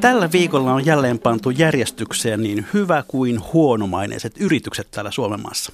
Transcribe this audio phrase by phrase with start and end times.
[0.00, 5.72] Tällä viikolla on jälleen pantu järjestykseen niin hyvä kuin huonomaineiset yritykset täällä Suomen maassa.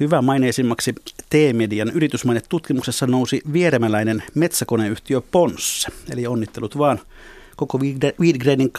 [0.00, 0.94] Hyvä-maineisimmaksi
[1.30, 5.88] T-median yritysmainetutkimuksessa nousi vieremäläinen metsäkoneyhtiö Ponsse.
[6.10, 7.00] Eli onnittelut vaan
[7.56, 7.78] koko
[8.20, 8.70] Wiedgrenin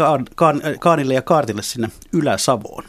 [0.80, 2.84] Kaanille ja Kaartille sinne Ylä-Savoon.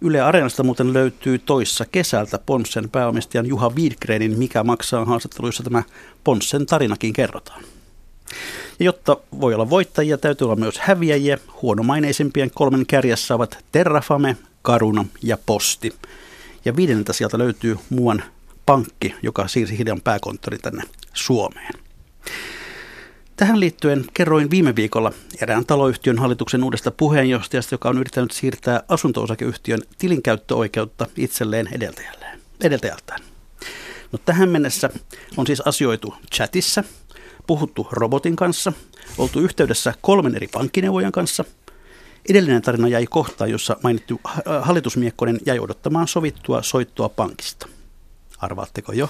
[0.00, 5.82] Yle Areenasta muuten löytyy toissa kesältä Ponssen pääomistajan Juha Wiedgrenin Mikä maksaa haastatteluissa tämä
[6.24, 7.64] Ponssen tarinakin kerrotaan.
[8.78, 11.38] Ja jotta voi olla voittajia, täytyy olla myös häviäjiä.
[11.62, 15.94] Huonomaineisimpien kolmen kärjessä ovat Terrafame, Karuna ja Posti.
[16.64, 18.22] Ja viidenneltä sieltä löytyy muuan
[18.66, 20.82] pankki, joka siirsi hiljan pääkonttori tänne
[21.14, 21.72] Suomeen.
[23.36, 29.80] Tähän liittyen kerroin viime viikolla erään taloyhtiön hallituksen uudesta puheenjohtajasta, joka on yrittänyt siirtää asunto-osakeyhtiön
[29.98, 31.68] tilinkäyttöoikeutta itselleen
[32.60, 33.20] edeltäjältään.
[34.12, 34.90] No, tähän mennessä
[35.36, 36.84] on siis asioitu chatissa,
[37.46, 38.72] puhuttu robotin kanssa,
[39.18, 41.44] oltu yhteydessä kolmen eri pankkineuvojan kanssa.
[42.28, 44.20] Edellinen tarina jäi kohtaan, jossa mainittu
[44.62, 47.68] hallitusmiekkonen jäi odottamaan sovittua soittoa pankista.
[48.38, 49.08] Arvaatteko jo?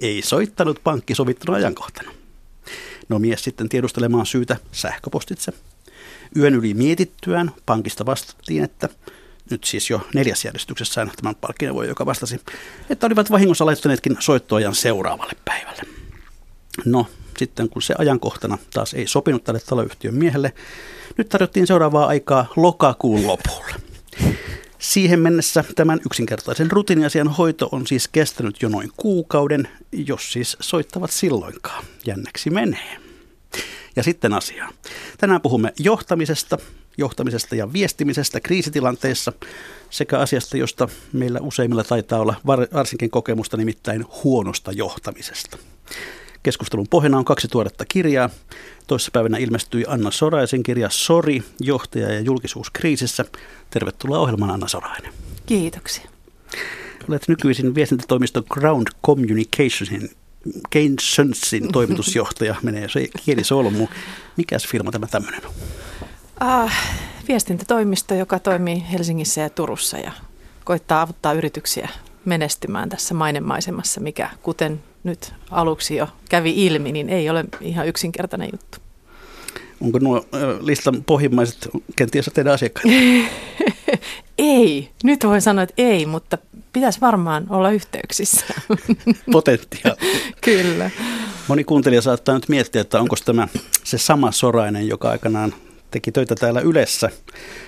[0.00, 2.10] Ei soittanut pankki sovittuna ajankohtana.
[3.08, 5.52] No mies sitten tiedustelemaan syytä sähköpostitse.
[6.36, 8.88] Yön yli mietittyään pankista vastattiin, että
[9.50, 12.40] nyt siis jo neljäs järjestyksessään tämän pankkineuvoja, joka vastasi,
[12.90, 15.82] että olivat vahingossa laittaneetkin soittoajan seuraavalle päivälle.
[16.84, 17.06] No,
[17.38, 20.52] sitten kun se ajankohtana taas ei sopinut tälle taloyhtiön miehelle,
[21.16, 23.74] nyt tarjottiin seuraavaa aikaa lokakuun lopulle.
[24.78, 31.10] Siihen mennessä tämän yksinkertaisen rutiiniasian hoito on siis kestänyt jo noin kuukauden, jos siis soittavat
[31.10, 31.84] silloinkaan.
[32.06, 32.96] Jänneksi menee.
[33.96, 34.70] Ja sitten asiaa.
[35.18, 36.58] Tänään puhumme johtamisesta,
[36.98, 39.32] johtamisesta ja viestimisestä kriisitilanteissa
[39.90, 42.34] sekä asiasta, josta meillä useimmilla taitaa olla
[42.74, 45.58] varsinkin kokemusta nimittäin huonosta johtamisesta.
[46.44, 48.30] Keskustelun pohjana on kaksi tuoretta kirjaa.
[48.86, 53.24] Toissapäivänä ilmestyi Anna Soraisen kirja Sori, johtaja ja julkisuus kriisissä.
[53.70, 55.12] Tervetuloa ohjelmaan Anna Sorainen.
[55.46, 56.10] Kiitoksia.
[57.08, 60.10] Olet nykyisin viestintätoimisto Ground Communicationsin
[60.70, 62.54] Keynesonsin toimitusjohtaja.
[62.62, 63.88] Menee se kieli solmu.
[64.36, 65.52] Mikäs firma tämä tämmöinen on?
[66.64, 66.70] Uh,
[67.28, 70.12] viestintätoimisto, joka toimii Helsingissä ja Turussa ja
[70.64, 71.88] koittaa avuttaa yrityksiä
[72.24, 78.48] menestymään tässä mainemaisemassa, mikä kuten nyt aluksi jo kävi ilmi, niin ei ole ihan yksinkertainen
[78.52, 78.78] juttu.
[79.80, 80.26] Onko nuo
[80.60, 82.88] listan pohjimmaiset kenties teidän asiakkaita?
[84.38, 86.38] ei, nyt voi sanoa, että ei, mutta
[86.72, 88.46] pitäisi varmaan olla yhteyksissä.
[89.32, 89.98] Potentiaali.
[90.40, 90.90] Kyllä.
[91.48, 93.48] Moni kuuntelija saattaa nyt miettiä, että onko tämä
[93.84, 95.54] se sama Sorainen, joka aikanaan
[95.94, 97.10] teki töitä täällä Ylessä.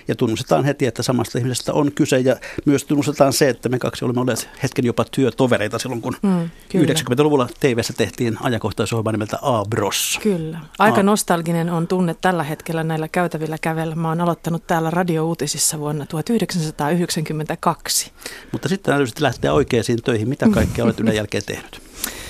[0.08, 4.04] Ja tunnustetaan heti, että samasta ihmisestä on kyse ja myös tunnustetaan se, että me kaksi
[4.04, 10.18] olemme olleet hetken jopa työtovereita silloin, kun mm, 90-luvulla tv tehtiin ajankohtaisohjelma nimeltä A-Bros.
[10.22, 10.60] Kyllä.
[10.78, 13.94] Aika A- nostalginen on tunne tällä hetkellä näillä käytävillä kävellä.
[13.94, 18.12] Mä oon aloittanut täällä radiouutisissa vuonna 1992.
[18.52, 20.28] Mutta sitten täytyy lähteä oikeisiin töihin.
[20.28, 21.80] Mitä kaikkea olet Ylen jälkeen tehnyt?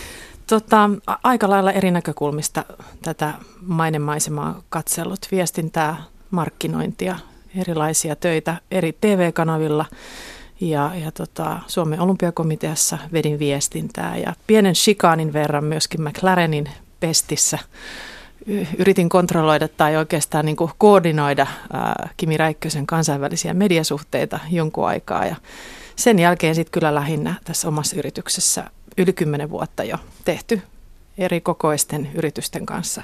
[0.46, 0.90] Tota,
[1.22, 2.64] aika lailla eri näkökulmista
[3.02, 5.18] tätä mainemaisemaa katsellut.
[5.32, 5.96] Viestintää,
[6.30, 7.16] markkinointia,
[7.56, 9.84] erilaisia töitä eri TV-kanavilla
[10.60, 16.68] ja, ja tota, Suomen olympiakomiteassa vedin viestintää ja pienen shikaanin verran myöskin McLarenin
[17.00, 17.58] pestissä
[18.78, 25.36] yritin kontrolloida tai oikeastaan niin kuin koordinoida ää, Kimi Räikkösen kansainvälisiä mediasuhteita jonkun aikaa ja
[25.96, 30.62] sen jälkeen sitten kyllä lähinnä tässä omassa yrityksessä yli kymmenen vuotta jo tehty
[31.18, 33.02] eri kokoisten yritysten kanssa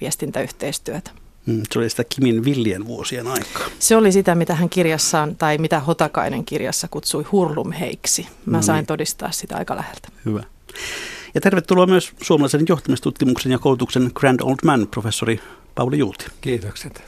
[0.00, 1.10] viestintäyhteistyötä.
[1.46, 3.66] Mm, se oli sitä Kimin villien vuosien aikaa.
[3.78, 8.26] Se oli sitä, mitä hän kirjassaan, tai mitä Hotakainen kirjassa kutsui hurlumheiksi.
[8.46, 8.86] Mä no sain niin.
[8.86, 10.08] todistaa sitä aika läheltä.
[10.24, 10.42] Hyvä.
[11.34, 15.40] Ja tervetuloa myös suomalaisen johtamistutkimuksen ja koulutuksen Grand Old Man, professori
[15.74, 16.26] Pauli Juuti.
[16.40, 17.02] Kiitokset.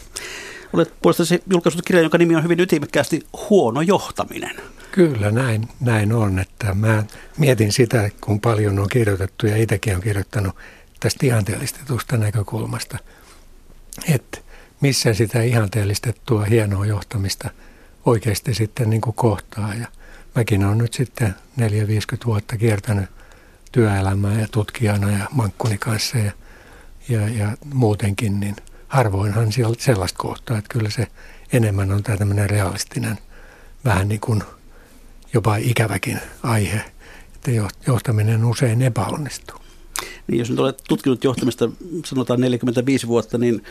[0.72, 4.56] Olet puolestasi julkaissut kirjan, jonka nimi on hyvin ytimekkäästi Huono johtaminen.
[4.96, 6.38] Kyllä, näin, näin on.
[6.38, 7.04] Että mä
[7.38, 10.56] mietin sitä, kun paljon on kirjoitettu ja itsekin on kirjoittanut
[11.00, 12.98] tästä ihanteellistetusta näkökulmasta,
[14.08, 14.38] että
[14.80, 17.50] missä sitä ihanteellistettua hienoa johtamista
[18.06, 19.74] oikeasti sitten niin kuin kohtaa.
[19.74, 19.86] Ja
[20.34, 21.62] mäkin olen nyt sitten 4-50
[22.26, 23.10] vuotta kiertänyt
[23.72, 26.32] työelämää ja tutkijana ja mankkuni kanssa ja,
[27.08, 28.56] ja, ja muutenkin, niin
[28.88, 31.06] harvoinhan sellaista kohtaa, että kyllä se
[31.52, 33.18] enemmän on tämä tämmöinen realistinen,
[33.84, 34.42] vähän niin kuin–
[35.34, 36.84] jopa ikäväkin aihe,
[37.34, 37.50] että
[37.86, 39.56] johtaminen usein epäonnistuu.
[40.26, 41.70] Niin jos nyt olet tutkinut johtamista
[42.04, 43.62] sanotaan 45 vuotta, niin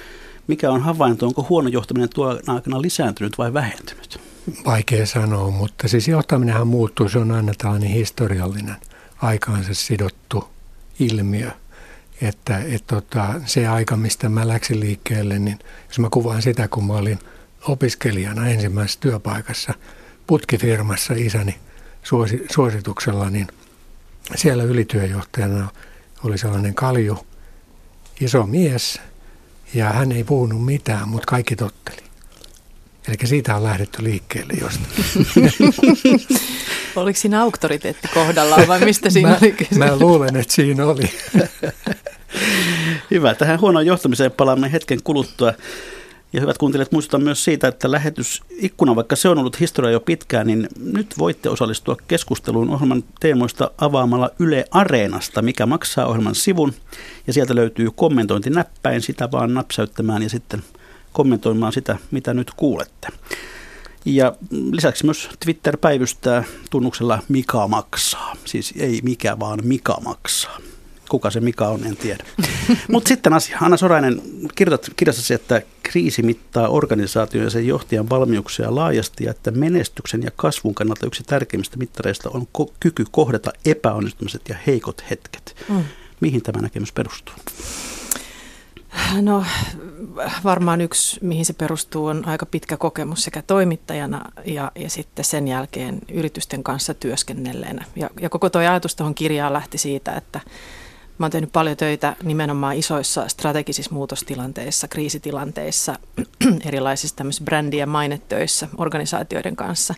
[0.47, 4.19] mikä on havainto, onko huono johtaminen tuo aikana lisääntynyt vai vähentynyt?
[4.65, 8.75] Vaikea sanoa, mutta siis johtaminenhan muuttuu, se on aina tällainen historiallinen
[9.21, 10.47] aikaansa sidottu
[10.99, 11.51] ilmiö.
[12.21, 16.87] Että et tota, se aika, mistä mä läksin liikkeelle, niin jos mä kuvaan sitä, kun
[16.87, 17.19] mä olin
[17.67, 19.73] opiskelijana ensimmäisessä työpaikassa
[20.27, 21.55] putkifirmassa isäni
[22.51, 23.47] suosituksella, niin
[24.35, 25.69] siellä ylityöjohtajana
[26.23, 27.25] oli sellainen kalju,
[28.21, 29.01] iso mies,
[29.73, 32.05] ja hän ei puhunut mitään, mutta kaikki totteli.
[33.07, 34.93] Eli siitä on lähdetty liikkeelle jostain.
[36.95, 39.75] Oliko siinä auktoriteetti kohdallaan vai mistä siinä mä, oli kyse?
[39.75, 41.13] Mä luulen, että siinä oli.
[43.11, 43.35] Hyvä.
[43.35, 45.53] Tähän huonoon johtamiseen palaamme hetken kuluttua.
[46.35, 50.47] Ja hyvät kuuntelijat, muistutan myös siitä, että lähetysikkuna, vaikka se on ollut historia jo pitkään,
[50.47, 56.73] niin nyt voitte osallistua keskusteluun ohjelman teemoista avaamalla Yle Areenasta, mikä maksaa ohjelman sivun.
[57.27, 60.63] Ja sieltä löytyy kommentointinäppäin, sitä vaan napsäyttämään ja sitten
[61.11, 63.07] kommentoimaan sitä, mitä nyt kuulette.
[64.05, 64.35] Ja
[64.71, 68.35] lisäksi myös Twitter päivystää tunnuksella Mika maksaa.
[68.45, 70.57] Siis ei mikä, vaan Mika maksaa.
[71.09, 72.23] Kuka se Mika on, en tiedä.
[72.91, 73.57] Mutta sitten asia.
[73.61, 74.21] Anna Sorainen,
[74.55, 80.31] kirjoitat kirjassasi, että kriisi mittaa organisaation ja sen johtajan valmiuksia laajasti ja että menestyksen ja
[80.35, 85.55] kasvun kannalta yksi tärkeimmistä mittareista on ko- kyky kohdata epäonnistumiset ja heikot hetket.
[85.69, 85.83] Mm.
[86.19, 87.35] Mihin tämä näkemys perustuu?
[89.21, 89.45] No
[90.43, 95.47] varmaan yksi, mihin se perustuu, on aika pitkä kokemus sekä toimittajana ja, ja sitten sen
[95.47, 97.85] jälkeen yritysten kanssa työskennelleenä.
[97.95, 100.39] Ja, ja koko tuo ajatus tuohon kirjaan lähti siitä, että
[101.17, 105.99] Mä oon tehnyt paljon töitä nimenomaan isoissa strategisissa muutostilanteissa, kriisitilanteissa,
[106.67, 109.95] erilaisissa tämmöisissä brändi- ja mainetöissä organisaatioiden kanssa.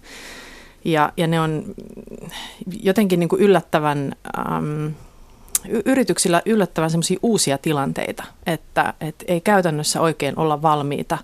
[0.86, 1.76] Ja, ja ne on
[2.84, 4.94] jotenkin niin kuin yllättävän, äm,
[5.86, 11.18] yrityksillä yllättävän semmoisia uusia tilanteita, että, että ei käytännössä oikein olla valmiita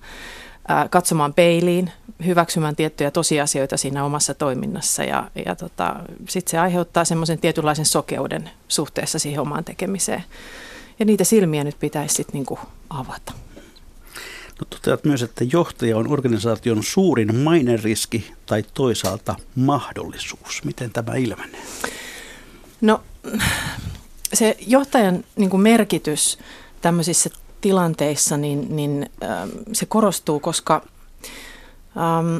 [0.89, 1.91] katsomaan peiliin,
[2.25, 5.95] hyväksymään tiettyjä tosiasioita siinä omassa toiminnassa ja, ja tota,
[6.29, 10.23] sitten se aiheuttaa semmoisen tietynlaisen sokeuden suhteessa siihen omaan tekemiseen.
[10.99, 13.33] Ja niitä silmiä nyt pitäisi sitten niinku avata.
[14.59, 20.63] No, toteat myös, että johtaja on organisaation suurin maineriski tai toisaalta mahdollisuus.
[20.63, 21.61] Miten tämä ilmenee?
[22.81, 23.03] No
[24.33, 26.39] se johtajan niin merkitys
[26.81, 27.29] tämmöisissä
[27.61, 30.85] tilanteissa, niin, niin ähm, se korostuu, koska
[31.97, 32.37] ähm,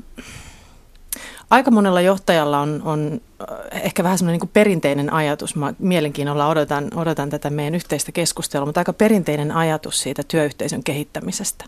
[1.50, 5.56] aika monella johtajalla on, on äh, ehkä vähän semmoinen niin perinteinen ajatus.
[5.56, 11.66] Mä mielenkiinnolla odotan, odotan tätä meidän yhteistä keskustelua, mutta aika perinteinen ajatus siitä työyhteisön kehittämisestä.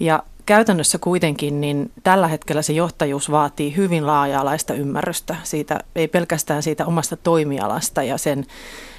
[0.00, 6.62] Ja käytännössä kuitenkin niin tällä hetkellä se johtajuus vaatii hyvin laaja-alaista ymmärrystä siitä, ei pelkästään
[6.62, 8.46] siitä omasta toimialasta ja sen,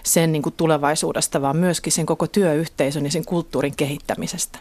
[0.04, 4.60] sen niin kuin tulevaisuudesta, vaan myöskin sen koko työyhteisön ja sen kulttuurin kehittämisestä.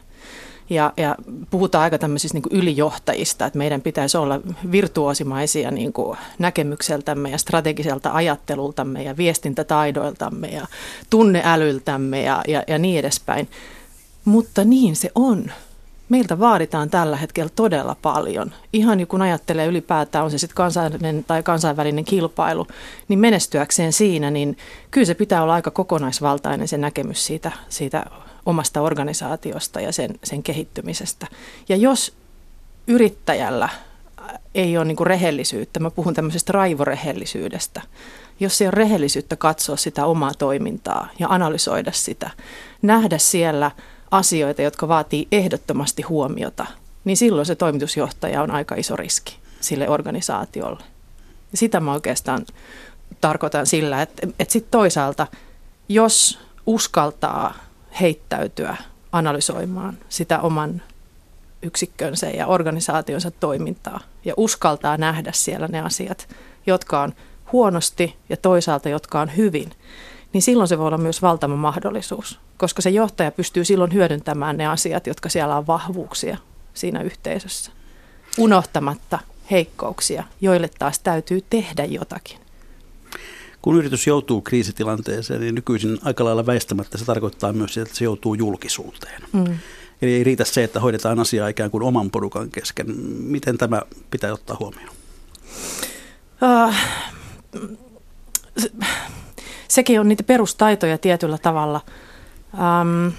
[0.70, 1.16] Ja, ja
[1.50, 4.40] puhutaan aika tämmöisistä niin ylijohtajista, että meidän pitäisi olla
[4.72, 10.66] virtuosimaisia niin kuin näkemykseltämme ja strategiselta ajattelultamme ja viestintätaidoiltamme ja
[11.11, 13.49] tunneälyltämme ja, ja, ja niin edespäin.
[14.25, 15.50] Mutta niin se on
[16.08, 18.52] meiltä vaaditaan tällä hetkellä todella paljon.
[18.72, 22.67] Ihan kun ajattelee ylipäätään, on se sitten kansallinen tai kansainvälinen kilpailu,
[23.08, 24.56] niin menestyäkseen siinä, niin
[24.91, 28.05] kyllä se pitää olla aika kokonaisvaltainen se näkemys siitä, siitä
[28.46, 31.27] omasta organisaatiosta ja sen, sen kehittymisestä.
[31.69, 32.15] Ja jos
[32.86, 33.69] yrittäjällä
[34.55, 37.82] ei ole niin kuin rehellisyyttä, mä puhun tämmöisestä raivorehellisyydestä,
[38.41, 42.31] jos ei ole rehellisyyttä katsoa sitä omaa toimintaa ja analysoida sitä,
[42.82, 43.70] nähdä siellä–
[44.15, 46.67] asioita, jotka vaatii ehdottomasti huomiota,
[47.05, 50.82] niin silloin se toimitusjohtaja on aika iso riski sille organisaatiolle.
[51.55, 52.46] Sitä mä oikeastaan
[53.20, 55.27] tarkoitan sillä, että, että sitten toisaalta,
[55.89, 57.55] jos uskaltaa
[58.01, 58.77] heittäytyä
[59.13, 60.82] analysoimaan sitä oman
[61.63, 66.29] yksikkönsä ja organisaationsa toimintaa ja uskaltaa nähdä siellä ne asiat,
[66.67, 67.13] jotka on
[67.53, 69.70] huonosti ja toisaalta jotka on hyvin,
[70.32, 74.67] niin silloin se voi olla myös valtava mahdollisuus, koska se johtaja pystyy silloin hyödyntämään ne
[74.67, 76.36] asiat, jotka siellä on vahvuuksia
[76.74, 77.72] siinä yhteisössä,
[78.39, 79.19] unohtamatta
[79.51, 82.44] heikkouksia, joille taas täytyy tehdä jotakin.
[83.64, 88.34] Kun yritys joutuu kriisitilanteeseen, niin nykyisin aika lailla väistämättä se tarkoittaa myös, että se joutuu
[88.34, 89.22] julkisuuteen.
[89.32, 89.58] Mm.
[90.02, 92.86] Eli ei riitä se, että hoidetaan asiaa ikään kuin oman porukan kesken.
[93.06, 94.94] Miten tämä pitää ottaa huomioon?
[96.42, 96.74] Uh,
[99.68, 101.80] sekin on niitä perustaitoja tietyllä tavalla.
[102.54, 103.14] Ähm,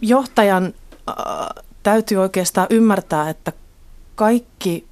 [0.00, 0.74] johtajan
[1.08, 1.14] äh,
[1.82, 3.52] täytyy oikeastaan ymmärtää, että
[4.14, 4.86] kaikki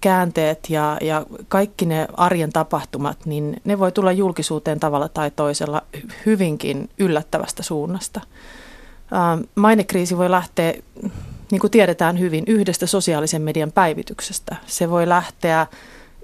[0.00, 5.82] käänteet ja, ja kaikki ne arjen tapahtumat, niin ne voi tulla julkisuuteen tavalla tai toisella
[6.26, 8.20] hyvinkin yllättävästä suunnasta.
[9.54, 10.74] Mainekriisi voi lähteä,
[11.50, 14.56] niin kuin tiedetään hyvin, yhdestä sosiaalisen median päivityksestä.
[14.66, 15.66] Se voi lähteä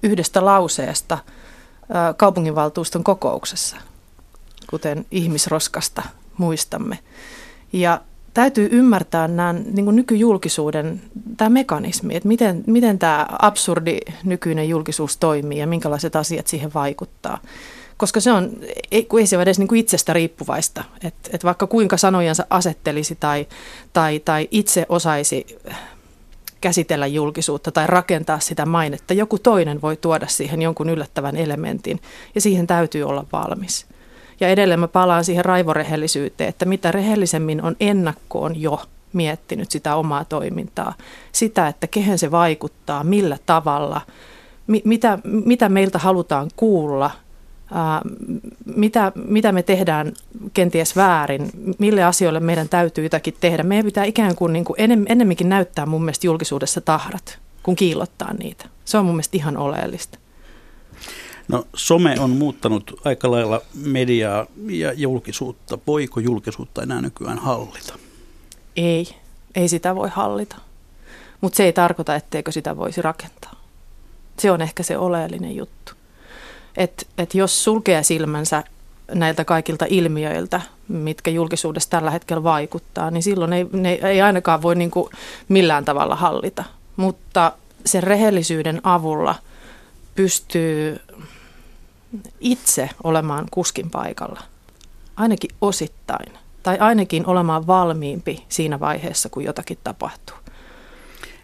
[0.02, 1.18] yhdestä lauseesta
[2.16, 3.76] kaupunginvaltuuston kokouksessa,
[4.70, 6.02] kuten ihmisroskasta
[6.38, 6.98] muistamme.
[7.72, 8.00] Ja
[8.36, 11.00] täytyy ymmärtää nämä niin nykyjulkisuuden
[11.36, 17.38] tämä mekanismi, että miten, miten tämä absurdi nykyinen julkisuus toimii ja minkälaiset asiat siihen vaikuttaa.
[17.96, 18.50] Koska se on,
[18.90, 23.14] ei, ei se ole edes niin kuin itsestä riippuvaista, että, että vaikka kuinka sanojansa asettelisi
[23.14, 23.46] tai,
[23.92, 25.46] tai, tai itse osaisi
[26.60, 32.00] käsitellä julkisuutta tai rakentaa sitä mainetta, joku toinen voi tuoda siihen jonkun yllättävän elementin
[32.34, 33.86] ja siihen täytyy olla valmis.
[34.40, 38.80] Ja edelleen mä palaan siihen raivorehellisyyteen, että mitä rehellisemmin on ennakkoon jo
[39.12, 40.94] miettinyt sitä omaa toimintaa,
[41.32, 44.00] sitä, että kehen se vaikuttaa, millä tavalla,
[44.66, 47.10] mi- mitä, mitä meiltä halutaan kuulla,
[47.72, 48.02] ää,
[48.76, 50.12] mitä, mitä me tehdään
[50.54, 53.62] kenties väärin, mille asioille meidän täytyy jotakin tehdä.
[53.62, 58.34] Meidän pitää ikään kuin, niin kuin enem, enemmänkin näyttää mun mielestä julkisuudessa tahrat, kun kiillottaa
[58.34, 58.64] niitä.
[58.84, 60.18] Se on mun mielestä ihan oleellista.
[61.48, 65.78] No some on muuttanut aika lailla mediaa ja julkisuutta.
[65.86, 67.98] Voiko julkisuutta enää nykyään hallita?
[68.76, 69.06] Ei,
[69.54, 70.56] ei sitä voi hallita.
[71.40, 73.54] Mutta se ei tarkoita, etteikö sitä voisi rakentaa.
[74.38, 75.92] Se on ehkä se oleellinen juttu.
[76.76, 78.64] Että et jos sulkee silmänsä
[79.14, 84.74] näiltä kaikilta ilmiöiltä, mitkä julkisuudessa tällä hetkellä vaikuttaa, niin silloin ei, ne ei ainakaan voi
[84.74, 85.10] niin kuin
[85.48, 86.64] millään tavalla hallita.
[86.96, 87.52] Mutta
[87.86, 89.34] sen rehellisyyden avulla
[90.14, 91.00] pystyy
[92.40, 94.40] itse olemaan kuskin paikalla,
[95.16, 96.32] ainakin osittain,
[96.62, 100.36] tai ainakin olemaan valmiimpi siinä vaiheessa, kun jotakin tapahtuu.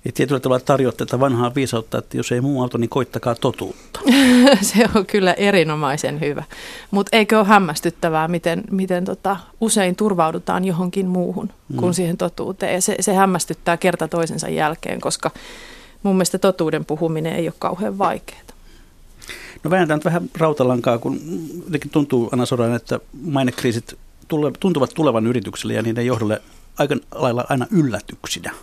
[0.04, 4.00] Ja tietyllä tavalla tarjoat tätä vanhaa viisautta, että jos ei muu auto, niin koittakaa totuutta.
[4.60, 6.44] Se on kyllä erinomaisen hyvä.
[6.90, 11.94] Mutta eikö ole hämmästyttävää, miten, miten tota, usein turvaudutaan johonkin muuhun kuin mm.
[11.94, 12.74] siihen totuuteen.
[12.74, 15.30] Ja se, se hämmästyttää kerta toisensa jälkeen, koska
[16.02, 18.51] mun mielestä totuuden puhuminen ei ole kauhean vaikeaa.
[19.64, 21.20] No väännetään nyt vähän rautalankaa, kun
[21.64, 26.42] jotenkin tuntuu Anna Soran, että mainekriisit tule, tuntuvat tulevan yritykselle ja niiden johdolle
[26.78, 28.54] aika lailla aina yllätyksinä.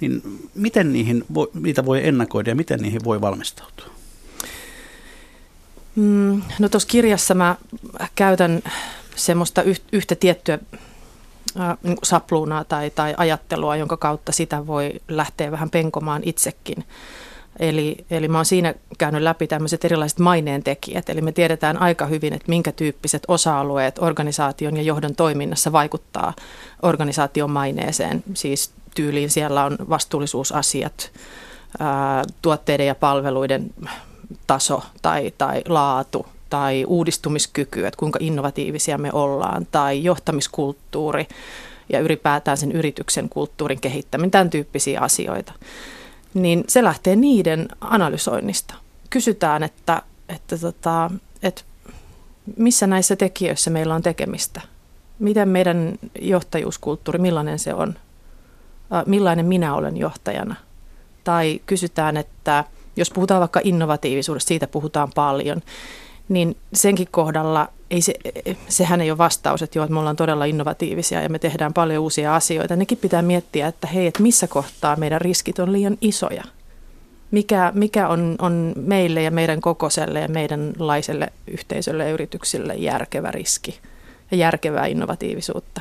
[0.00, 0.22] Niin
[0.54, 3.86] miten niihin voi, niitä voi ennakoida ja miten niihin voi valmistautua?
[5.96, 7.56] Mm, no tuossa kirjassa mä
[8.14, 8.62] käytän
[9.16, 10.58] semmoista yhtä tiettyä
[11.60, 16.84] äh, sapluunaa tai, tai ajattelua, jonka kautta sitä voi lähteä vähän penkomaan itsekin.
[17.58, 21.08] Eli, eli mä oon siinä käynyt läpi tämmöiset erilaiset maineen tekijät.
[21.08, 26.34] Eli me tiedetään aika hyvin, että minkä tyyppiset osa-alueet organisaation ja johdon toiminnassa vaikuttaa
[26.82, 28.24] organisaation maineeseen.
[28.34, 31.10] Siis tyyliin siellä on vastuullisuusasiat,
[31.78, 33.70] ää, tuotteiden ja palveluiden
[34.46, 41.28] taso tai, tai laatu tai uudistumiskyky, että kuinka innovatiivisia me ollaan, tai johtamiskulttuuri
[41.92, 45.52] ja ylipäätään sen yrityksen kulttuurin kehittäminen, tämän tyyppisiä asioita
[46.34, 48.74] niin se lähtee niiden analysoinnista.
[49.10, 51.10] Kysytään, että, että, tota,
[51.42, 51.62] että
[52.56, 54.60] missä näissä tekijöissä meillä on tekemistä.
[55.18, 57.94] Miten meidän johtajuuskulttuuri, millainen se on?
[59.06, 60.54] Millainen minä olen johtajana?
[61.24, 62.64] Tai kysytään, että
[62.96, 65.62] jos puhutaan vaikka innovatiivisuudesta, siitä puhutaan paljon,
[66.28, 68.14] niin senkin kohdalla ei se,
[68.68, 72.02] sehän ei ole vastaus, että joo, että me ollaan todella innovatiivisia ja me tehdään paljon
[72.02, 72.76] uusia asioita.
[72.76, 76.44] Nekin pitää miettiä, että hei, että missä kohtaa meidän riskit on liian isoja.
[77.30, 83.78] Mikä, mikä on, on meille ja meidän kokoiselle ja meidänlaiselle yhteisölle ja yrityksille järkevä riski
[84.30, 85.80] ja järkevää innovatiivisuutta.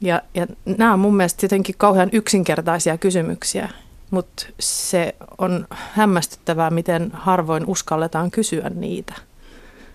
[0.00, 3.68] Ja, ja nämä on mun mielestä jotenkin kauhean yksinkertaisia kysymyksiä,
[4.10, 9.14] mutta se on hämmästyttävää, miten harvoin uskalletaan kysyä niitä–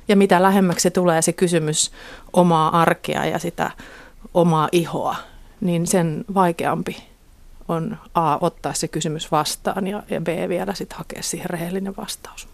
[0.08, 1.92] ja mitä lähemmäksi se tulee se kysymys
[2.34, 3.72] omaa arkea ja sitä
[4.34, 5.16] omaa ihoa,
[5.62, 6.98] niin sen vaikeampi
[7.68, 12.48] on A, ottaa se kysymys vastaan ja, ja B, vielä sitten hakea siihen rehellinen vastaus.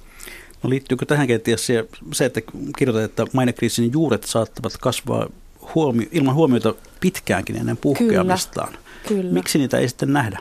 [0.63, 2.41] No liittyykö tähän kenties se, se, että
[2.77, 5.27] kirjoitat, että mainekriisin juuret saattavat kasvaa
[5.75, 8.69] huomio, ilman huomiota pitkäänkin ennen puhkeamistaan?
[8.69, 9.33] Kyllä, kyllä.
[9.33, 10.39] Miksi niitä ei sitten nähdä?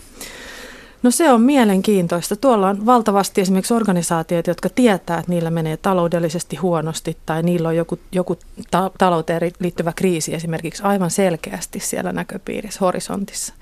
[1.03, 2.37] No se on mielenkiintoista.
[2.37, 7.77] Tuolla on valtavasti esimerkiksi organisaatioita, jotka tietää, että niillä menee taloudellisesti huonosti tai niillä on
[7.77, 8.37] joku, joku
[8.71, 13.55] ta- talouteen liittyvä kriisi esimerkiksi aivan selkeästi siellä näköpiirissä, horisontissa.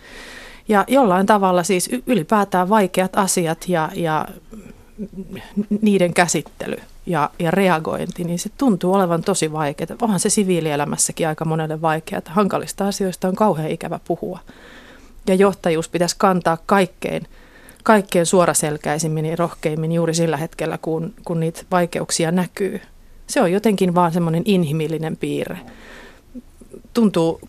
[0.68, 4.28] Ja jollain tavalla siis ylipäätään vaikeat asiat ja, ja
[5.82, 9.96] niiden käsittely ja, ja reagointi, niin se tuntuu olevan tosi vaikeaa.
[10.02, 12.22] Onhan se siviilielämässäkin aika monelle vaikeaa.
[12.26, 14.38] Hankalista asioista on kauhean ikävä puhua
[15.26, 17.26] ja johtajuus pitäisi kantaa kaikkein
[17.82, 22.80] kaikkein suoraselkäisimmin ja rohkeimmin juuri sillä hetkellä, kun, kun niitä vaikeuksia näkyy.
[23.26, 25.58] Se on jotenkin vaan semmoinen inhimillinen piirre.
[26.94, 27.40] Tuntuu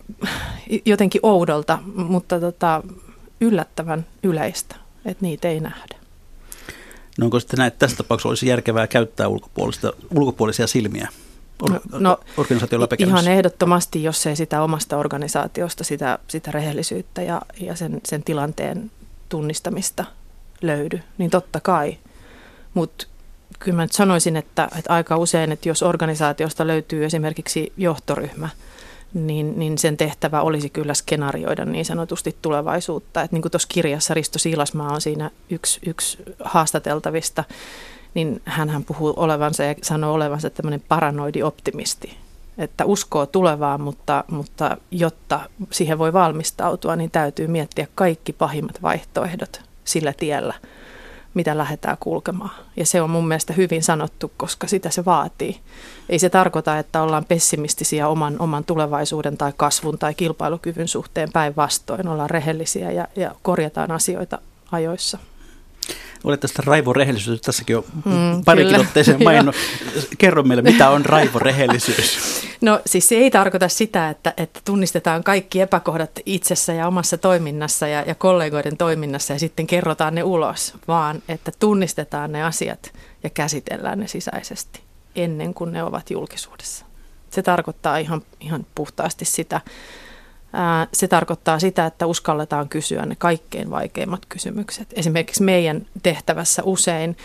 [0.84, 2.82] jotenkin oudolta, mutta tota,
[3.40, 5.96] yllättävän yleistä, että niitä ei nähdä.
[7.18, 9.26] No onko sitten näin, että tässä tapauksessa olisi järkevää käyttää
[10.10, 11.08] ulkopuolisia silmiä
[11.70, 17.76] no, no, organisaation Ihan ehdottomasti, jos ei sitä omasta organisaatiosta, sitä, sitä rehellisyyttä ja, ja
[17.76, 18.90] sen, sen tilanteen
[19.28, 20.04] tunnistamista
[20.62, 21.98] löydy, niin totta kai.
[22.74, 23.06] Mutta
[23.58, 28.48] kyllä mä nyt sanoisin, että, että aika usein, että jos organisaatiosta löytyy esimerkiksi johtoryhmä,
[29.14, 33.22] niin, niin sen tehtävä olisi kyllä skenaarioida niin sanotusti tulevaisuutta.
[33.22, 37.44] Että niin kuin tuossa kirjassa Risto Siilasmaa on siinä yksi, yksi haastateltavista,
[38.14, 42.16] niin hän puhuu olevansa ja sanoo olevansa tämmöinen paranoidi optimisti.
[42.58, 45.40] Että uskoo tulevaan, mutta, mutta jotta
[45.70, 50.54] siihen voi valmistautua, niin täytyy miettiä kaikki pahimmat vaihtoehdot sillä tiellä,
[51.34, 52.50] mitä lähdetään kulkemaan.
[52.76, 55.60] Ja se on mun mielestä hyvin sanottu, koska sitä se vaatii.
[56.08, 62.08] Ei se tarkoita, että ollaan pessimistisiä oman, oman tulevaisuuden tai kasvun tai kilpailukyvyn suhteen päinvastoin.
[62.08, 64.38] Ollaan rehellisiä ja, ja korjataan asioita
[64.72, 65.18] ajoissa.
[66.24, 69.56] Olet tästä raivorehellisyys, tässäkin on mm, parikin otteeseen maininnut.
[70.18, 72.18] Kerro meille, mitä on raivorehellisyys?
[72.60, 77.88] No siis se ei tarkoita sitä, että, että tunnistetaan kaikki epäkohdat itsessä ja omassa toiminnassa
[77.88, 83.30] ja, ja kollegoiden toiminnassa ja sitten kerrotaan ne ulos, vaan että tunnistetaan ne asiat ja
[83.30, 84.80] käsitellään ne sisäisesti
[85.16, 86.86] ennen kuin ne ovat julkisuudessa.
[87.30, 89.60] Se tarkoittaa ihan, ihan puhtaasti sitä,
[90.92, 94.88] se tarkoittaa sitä, että uskalletaan kysyä ne kaikkein vaikeimmat kysymykset.
[94.92, 97.16] Esimerkiksi meidän tehtävässä usein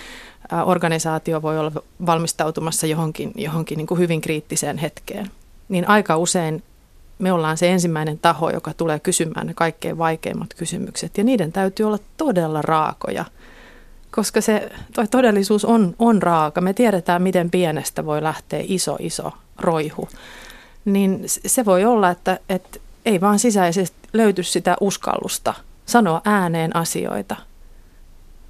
[0.66, 1.72] organisaatio voi olla
[2.06, 5.32] valmistautumassa johonkin, johonkin niin kuin hyvin kriittiseen hetkeen.
[5.70, 6.64] Niin aika usein
[7.20, 11.18] me ollaan se ensimmäinen taho, joka tulee kysymään ne kaikkein vaikeimmat kysymykset.
[11.18, 13.26] Ja niiden täytyy olla todella raakoja,
[14.12, 16.62] koska se toi todellisuus on, on raaka.
[16.62, 20.10] Me tiedetään, miten pienestä voi lähteä iso, iso roihu.
[20.86, 25.54] Niin se voi olla, että, että ei vaan sisäisesti löyty sitä uskallusta
[25.86, 27.36] sanoa ääneen asioita.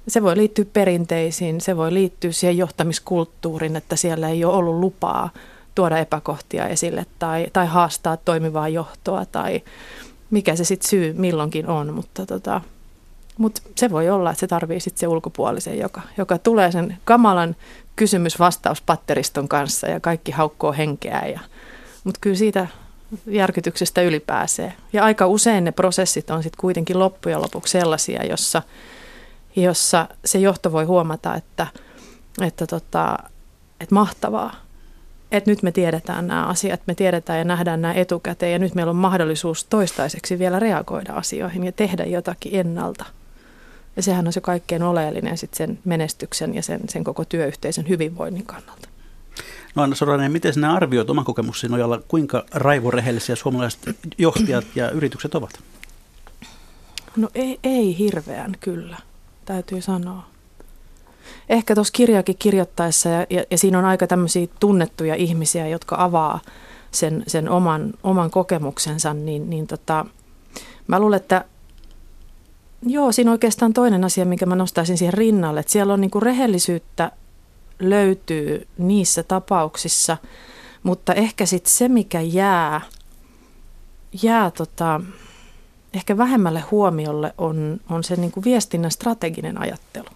[0.08, 5.30] Se voi liittyä perinteisiin, se voi liittyä siihen johtamiskulttuuriin, että siellä ei ole ollut lupaa
[5.74, 9.62] tuoda epäkohtia esille tai, tai haastaa toimivaa johtoa tai
[10.30, 12.60] mikä se sitten syy milloinkin on, mutta tota,
[13.38, 17.56] mut se voi olla, että se tarvii sitten se ulkopuolisen, joka, joka tulee sen kamalan
[17.96, 21.22] kysymys-vastauspatteriston kanssa ja kaikki haukkoo henkeä.
[21.26, 21.40] Ja,
[22.04, 22.66] mutta kyllä siitä
[23.26, 24.72] järkytyksestä ylipääsee.
[24.92, 28.62] Ja aika usein ne prosessit on sitten kuitenkin loppujen lopuksi sellaisia, jossa,
[29.56, 31.66] jossa se johto voi huomata, että,
[32.42, 33.18] että, tota,
[33.80, 34.54] että mahtavaa,
[35.32, 38.90] että nyt me tiedetään nämä asiat, me tiedetään ja nähdään nämä etukäteen ja nyt meillä
[38.90, 43.04] on mahdollisuus toistaiseksi vielä reagoida asioihin ja tehdä jotakin ennalta.
[43.96, 48.46] Ja sehän on se kaikkein oleellinen sit sen menestyksen ja sen, sen koko työyhteisön hyvinvoinnin
[48.46, 48.88] kannalta.
[49.74, 53.80] No Anna Soranen, miten sinä arvioit oman kokemuksesi nojalla, kuinka raivorehellisiä suomalaiset
[54.18, 55.60] johtajat ja yritykset ovat?
[57.16, 58.96] No ei, ei hirveän kyllä,
[59.44, 60.26] täytyy sanoa.
[61.48, 66.40] Ehkä tuossa kirjaakin kirjoittaessa, ja, ja, ja siinä on aika tämmöisiä tunnettuja ihmisiä, jotka avaa
[66.90, 70.06] sen, sen oman, oman kokemuksensa, niin, niin tota,
[70.86, 71.44] mä luulen, että
[72.82, 77.12] joo, siinä oikeastaan toinen asia, minkä mä nostaisin siihen rinnalle, että siellä on niinku rehellisyyttä
[77.80, 80.16] löytyy niissä tapauksissa,
[80.82, 82.80] mutta ehkä sitten se, mikä jää,
[84.22, 85.00] jää tota,
[85.94, 90.08] ehkä vähemmälle huomiolle, on, on se niin kuin viestinnän strateginen ajattelu.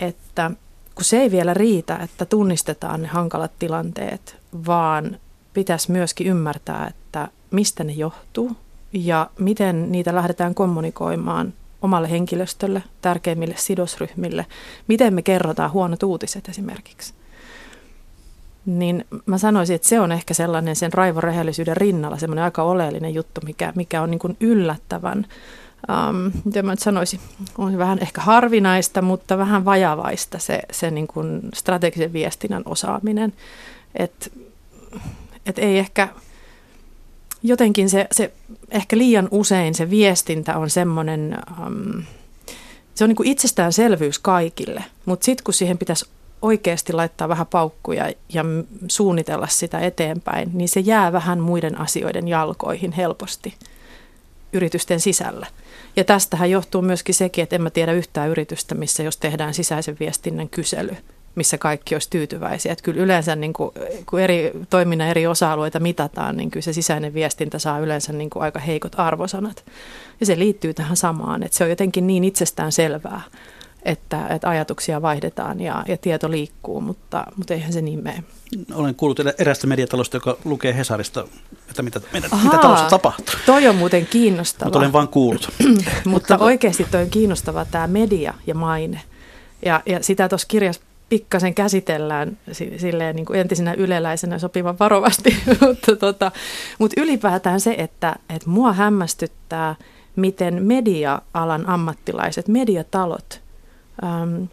[0.00, 0.50] Että
[0.94, 5.18] kun se ei vielä riitä, että tunnistetaan ne hankalat tilanteet, vaan
[5.54, 8.56] pitäisi myöskin ymmärtää, että mistä ne johtuu
[8.92, 14.46] ja miten niitä lähdetään kommunikoimaan omalle henkilöstölle, tärkeimmille sidosryhmille,
[14.88, 17.14] miten me kerrotaan huonot uutiset esimerkiksi.
[18.66, 23.40] Niin mä sanoisin, että se on ehkä sellainen sen raivorehellisyyden rinnalla semmoinen aika oleellinen juttu,
[23.44, 25.26] mikä, mikä on niin kuin yllättävän,
[25.88, 27.20] um, miten mä nyt sanoisin,
[27.58, 33.32] on vähän ehkä harvinaista, mutta vähän vajavaista se, se niin kuin strategisen viestinnän osaaminen.
[33.94, 34.30] Että
[35.46, 36.08] et ei ehkä
[37.42, 38.32] jotenkin se, se
[38.70, 42.02] ehkä liian usein se viestintä on semmoinen, um,
[42.94, 46.06] se on niin itsestäänselvyys kaikille, mutta sitten kun siihen pitäisi
[46.42, 48.44] oikeasti laittaa vähän paukkuja ja
[48.88, 53.54] suunnitella sitä eteenpäin, niin se jää vähän muiden asioiden jalkoihin helposti
[54.52, 55.46] yritysten sisällä.
[55.96, 59.96] Ja tästähän johtuu myöskin sekin, että en mä tiedä yhtään yritystä, missä jos tehdään sisäisen
[60.00, 60.96] viestinnän kysely,
[61.38, 62.72] missä kaikki olisi tyytyväisiä.
[62.72, 63.70] Että kyllä yleensä, niin kuin,
[64.06, 68.42] kun eri toiminnan eri osa-alueita mitataan, niin kyllä se sisäinen viestintä saa yleensä niin kuin
[68.42, 69.64] aika heikot arvosanat.
[70.20, 73.22] Ja se liittyy tähän samaan, että se on jotenkin niin itsestään selvää,
[73.82, 78.24] että, että ajatuksia vaihdetaan ja, ja tieto liikkuu, mutta, mutta eihän se niin mene.
[78.74, 81.24] Olen kuullut erästä mediatalosta, joka lukee Hesarista,
[81.70, 83.34] että mitä, mitä, Ahaa, mitä talossa tapahtuu.
[83.46, 84.68] Toi on muuten kiinnostavaa.
[84.72, 85.50] Mutta olen vain kuullut.
[86.04, 89.00] mutta oikeasti toi on kiinnostavaa tämä media ja maine.
[89.64, 92.38] Ja, ja sitä tuossa kirjassa pikkasen käsitellään
[92.76, 96.32] silleen niin kuin entisenä yleläisenä sopivan varovasti, mutta, tota,
[96.78, 99.74] mutta ylipäätään se, että, että mua hämmästyttää,
[100.16, 103.42] miten media-alan ammattilaiset, mediatalot,
[104.04, 104.48] äm,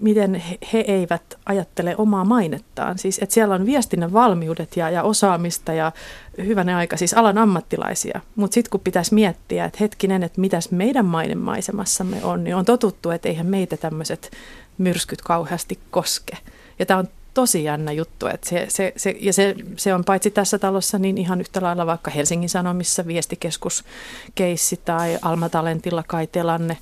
[0.00, 2.98] miten he, he eivät ajattele omaa mainettaan.
[2.98, 5.92] Siis, että siellä on viestinnän valmiudet ja, ja osaamista ja
[6.38, 8.20] hyvänä aika, siis alan ammattilaisia.
[8.36, 13.10] Mutta sitten kun pitäisi miettiä, että hetkinen, että mitäs meidän mainemaisemassamme on, niin on totuttu,
[13.10, 14.30] että eihän meitä tämmöiset
[14.78, 16.38] myrskyt kauheasti koske.
[16.78, 18.26] Ja tämä on tosi jännä juttu.
[18.26, 21.86] Että se, se, se, ja se, se on paitsi tässä talossa, niin ihan yhtä lailla
[21.86, 26.78] vaikka Helsingin Sanomissa viestikeskuskeissi tai Alma Talentilla Kaitelanne.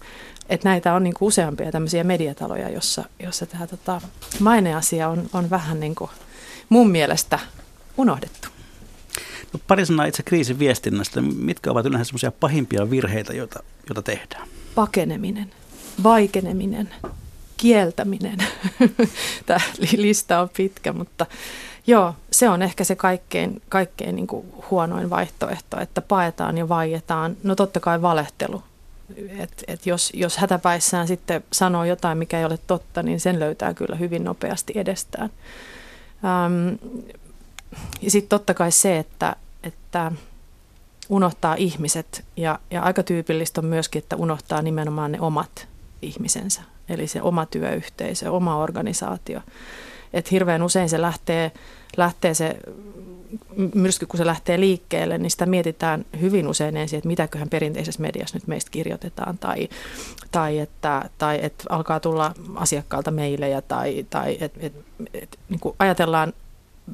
[0.49, 4.01] Että näitä on niin kuin useampia tämmöisiä mediataloja, jossa, jossa tämä tota,
[4.41, 6.11] maineasia on, on vähän niin kuin
[6.69, 7.39] mun mielestä
[7.97, 8.49] unohdettu.
[9.53, 11.21] No, pari sanaa itse kriisin viestinnästä.
[11.21, 14.49] Mitkä ovat yleensä semmoisia pahimpia virheitä, joita, joita tehdään?
[14.75, 15.53] Pakeneminen,
[16.03, 16.91] vaikeneminen,
[17.57, 18.39] kieltäminen.
[19.47, 19.61] Tämä
[19.97, 21.27] lista on pitkä, mutta
[21.87, 27.37] joo, se on ehkä se kaikkein, kaikkein niin kuin huonoin vaihtoehto, että paetaan ja vaietaan.
[27.43, 28.63] No totta kai valehtelu.
[29.39, 33.75] Et, et jos, jos hätäpäissään sitten sanoo jotain, mikä ei ole totta, niin sen löytää
[33.75, 35.31] kyllä hyvin nopeasti edestään.
[36.25, 36.75] Ähm,
[38.03, 40.13] ja sitten totta kai se, että, että
[41.09, 45.69] unohtaa ihmiset ja, ja aika tyypillistä on myöskin, että unohtaa nimenomaan ne omat
[46.03, 49.41] ihmisensä eli se oma työyhteisö, oma organisaatio.
[50.13, 51.53] Et hirveän usein se lähtee,
[51.97, 52.57] lähtee se
[53.75, 58.37] myrsky, kun se lähtee liikkeelle, niin sitä mietitään hyvin usein ensin, että mitäköhän perinteisessä mediassa
[58.37, 59.69] nyt meistä kirjoitetaan, tai,
[60.31, 64.75] tai että tai et alkaa tulla asiakkaalta meilejä, tai, tai että et,
[65.15, 66.33] et, niin ajatellaan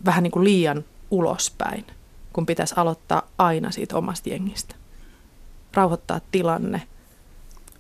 [0.05, 1.87] vähän niin kuin liian ulospäin,
[2.33, 4.75] kun pitäisi aloittaa aina siitä omasta jengistä.
[5.75, 6.83] Rauhoittaa tilanne,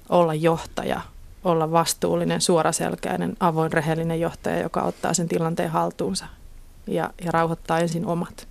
[0.08, 1.00] olla johtaja,
[1.44, 6.26] olla vastuullinen, suoraselkäinen, avoin, rehellinen johtaja, joka ottaa sen tilanteen haltuunsa
[6.86, 8.48] ja, ja rauhoittaa ensin omat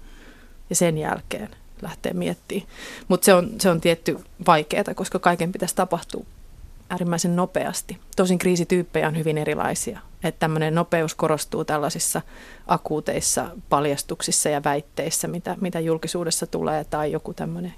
[0.70, 1.50] ja sen jälkeen
[1.82, 2.68] lähtee miettimään.
[3.08, 6.26] Mutta se on, se on tietty vaikeaa, koska kaiken pitäisi tapahtua
[6.90, 7.98] äärimmäisen nopeasti.
[8.16, 10.00] Tosin kriisityyppejä on hyvin erilaisia.
[10.24, 12.22] Että tämmöinen nopeus korostuu tällaisissa
[12.68, 17.74] akuuteissa paljastuksissa ja väitteissä, mitä, mitä julkisuudessa tulee, tai joku tämmöinen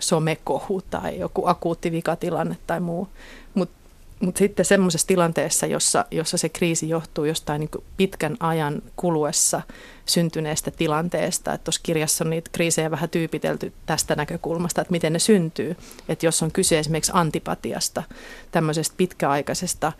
[0.00, 3.08] somekohu tai joku akuutti vikatilanne tai muu.
[3.54, 3.76] Mutta
[4.20, 9.62] mutta sitten semmoisessa tilanteessa, jossa, jossa se kriisi johtuu jostain niin pitkän ajan kuluessa
[10.06, 15.18] syntyneestä tilanteesta, että tuossa kirjassa on niitä kriisejä vähän tyypitelty tästä näkökulmasta, että miten ne
[15.18, 15.76] syntyy.
[16.08, 18.02] Että jos on kyse esimerkiksi antipatiasta,
[18.50, 19.92] tämmöisestä pitkäaikaisesta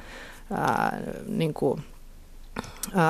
[0.53, 1.83] ää, niin kuin,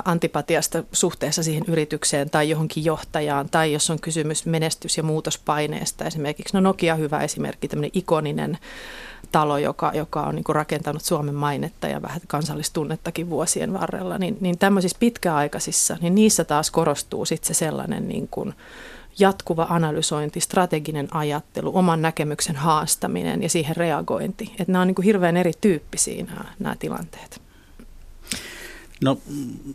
[0.05, 6.55] antipatiasta suhteessa siihen yritykseen tai johonkin johtajaan, tai jos on kysymys menestys- ja muutospaineesta esimerkiksi.
[6.57, 8.59] No Nokia hyvä esimerkki, tämmöinen ikoninen
[9.33, 14.59] talo, joka, joka on niin rakentanut Suomen mainetta ja vähän kansallistunnettakin vuosien varrella, niin, niin
[14.59, 18.55] tämmöisissä pitkäaikaisissa, niin niissä taas korostuu sitten se sellainen niin kuin
[19.19, 24.45] jatkuva analysointi, strateginen ajattelu, oman näkemyksen haastaminen ja siihen reagointi.
[24.51, 27.46] Että nämä on niin kuin hirveän erityyppisiä nämä, nämä tilanteet.
[29.03, 29.19] No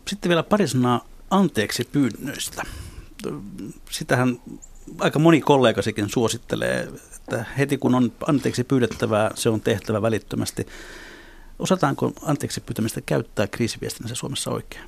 [0.08, 2.62] sitten vielä pari sanaa anteeksi pyynnöistä.
[3.90, 4.40] Sitähän
[4.98, 10.66] aika moni kollegasikin suosittelee, että heti kun on anteeksi pyydettävää, se on tehtävä välittömästi.
[11.58, 14.84] Osataanko anteeksi pyytämistä käyttää kriisiviestinnässä Suomessa oikein?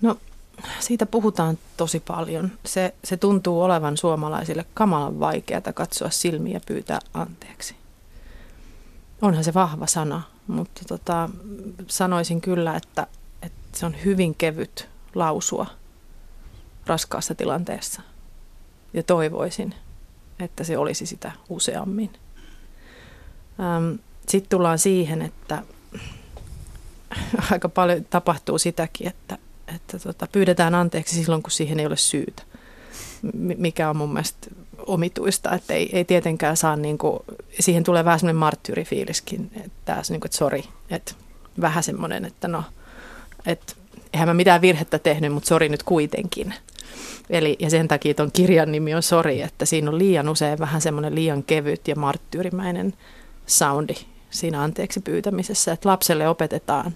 [0.00, 0.18] No
[0.80, 2.52] siitä puhutaan tosi paljon.
[2.66, 7.81] Se, se tuntuu olevan suomalaisille kamalan vaikeaa katsoa silmiä ja pyytää anteeksi.
[9.22, 11.30] Onhan se vahva sana, mutta tota,
[11.86, 13.06] sanoisin kyllä, että,
[13.42, 15.66] että se on hyvin kevyt lausua
[16.86, 18.02] raskaassa tilanteessa
[18.94, 19.74] ja toivoisin,
[20.38, 22.10] että se olisi sitä useammin.
[24.28, 25.62] Sitten tullaan siihen, että
[27.52, 29.38] aika paljon tapahtuu sitäkin, että,
[29.74, 32.42] että tota, pyydetään anteeksi silloin, kun siihen ei ole syytä,
[33.58, 34.48] mikä on mun mielestä
[34.86, 37.18] omituista, että ei, ei tietenkään saa, niin kuin,
[37.60, 41.14] siihen tulee vähän semmoinen marttyyrifiiliskin, että, niin kuin, että sori, että
[41.60, 42.64] vähän semmoinen, että no,
[43.46, 43.72] että
[44.12, 46.54] eihän mä mitään virhettä tehnyt, mutta sori nyt kuitenkin.
[47.30, 50.80] Eli, ja sen takia tuon kirjan nimi on Sori, että siinä on liian usein vähän
[50.80, 52.94] semmoinen liian kevyt ja marttyyrimäinen
[53.46, 53.94] soundi,
[54.30, 56.94] siinä anteeksi pyytämisessä, että lapselle opetetaan,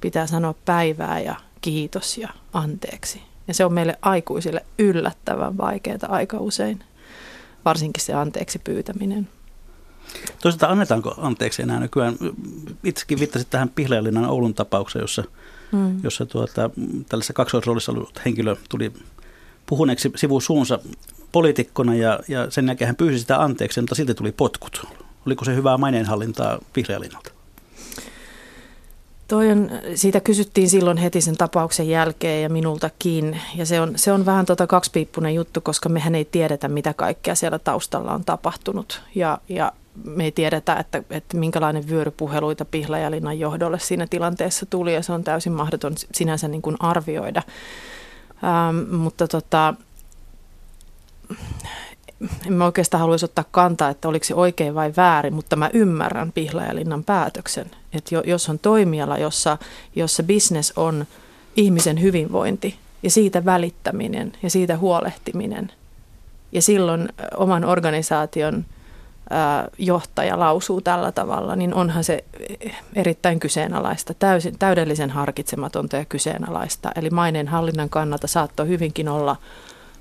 [0.00, 3.22] pitää sanoa päivää ja kiitos ja anteeksi.
[3.48, 6.84] Ja se on meille aikuisille yllättävän vaikeaa aika usein,
[7.64, 9.28] varsinkin se anteeksi pyytäminen.
[10.42, 12.16] Toisaalta annetaanko anteeksi enää nykyään?
[12.84, 15.24] Itsekin viittasit tähän Pihlajalinnan Oulun tapaukseen, jossa,
[15.72, 16.00] mm.
[16.02, 16.70] jossa tuota,
[17.08, 18.92] tällaisessa kaksoisroolissa ollut henkilö tuli
[19.66, 20.78] puhuneeksi sivusuunsa
[21.32, 24.86] poliitikkona ja, ja sen jälkeen hän pyysi sitä anteeksi, mutta silti tuli potkut.
[25.26, 27.31] Oliko se hyvää maineenhallintaa Pihlajalinnalta?
[29.32, 33.40] Toi on, siitä kysyttiin silloin heti sen tapauksen jälkeen ja minultakin.
[33.56, 37.34] Ja se on, se on vähän tota kaksipiippunen juttu, koska mehän ei tiedetä, mitä kaikkea
[37.34, 39.02] siellä taustalla on tapahtunut.
[39.14, 39.72] Ja, ja
[40.04, 44.94] me ei tiedetä, että, että minkälainen vyörypuheluita Pihlajalinnan johdolle siinä tilanteessa tuli.
[44.94, 47.42] Ja se on täysin mahdoton sinänsä niin kuin arvioida.
[48.44, 49.74] Ähm, mutta tota,
[52.46, 56.32] en mä oikeastaan haluaisi ottaa kantaa, että oliko se oikein vai väärin, mutta mä ymmärrän
[56.32, 57.70] Pihlajalinnan päätöksen.
[57.92, 59.58] Että jos on toimiala, jossa,
[59.96, 61.06] jossa business on
[61.56, 65.72] ihmisen hyvinvointi ja siitä välittäminen ja siitä huolehtiminen,
[66.52, 68.64] ja silloin oman organisaation
[69.78, 72.24] johtaja lausuu tällä tavalla, niin onhan se
[72.94, 76.90] erittäin kyseenalaista, täysin, täydellisen harkitsematonta ja kyseenalaista.
[76.96, 79.36] Eli maineen hallinnan kannalta saattoi hyvinkin olla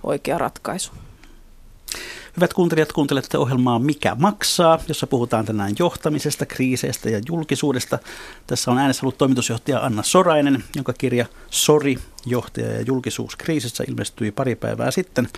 [0.03, 0.91] oikea ratkaisu.
[2.37, 7.99] Hyvät kuuntelijat, kuuntelette ohjelmaa Mikä maksaa, jossa puhutaan tänään johtamisesta, kriiseistä ja julkisuudesta.
[8.47, 14.31] Tässä on äänessä ollut toimitusjohtaja Anna Sorainen, jonka kirja Sori, johtaja ja julkisuus kriisissä ilmestyi
[14.31, 15.29] pari päivää sitten.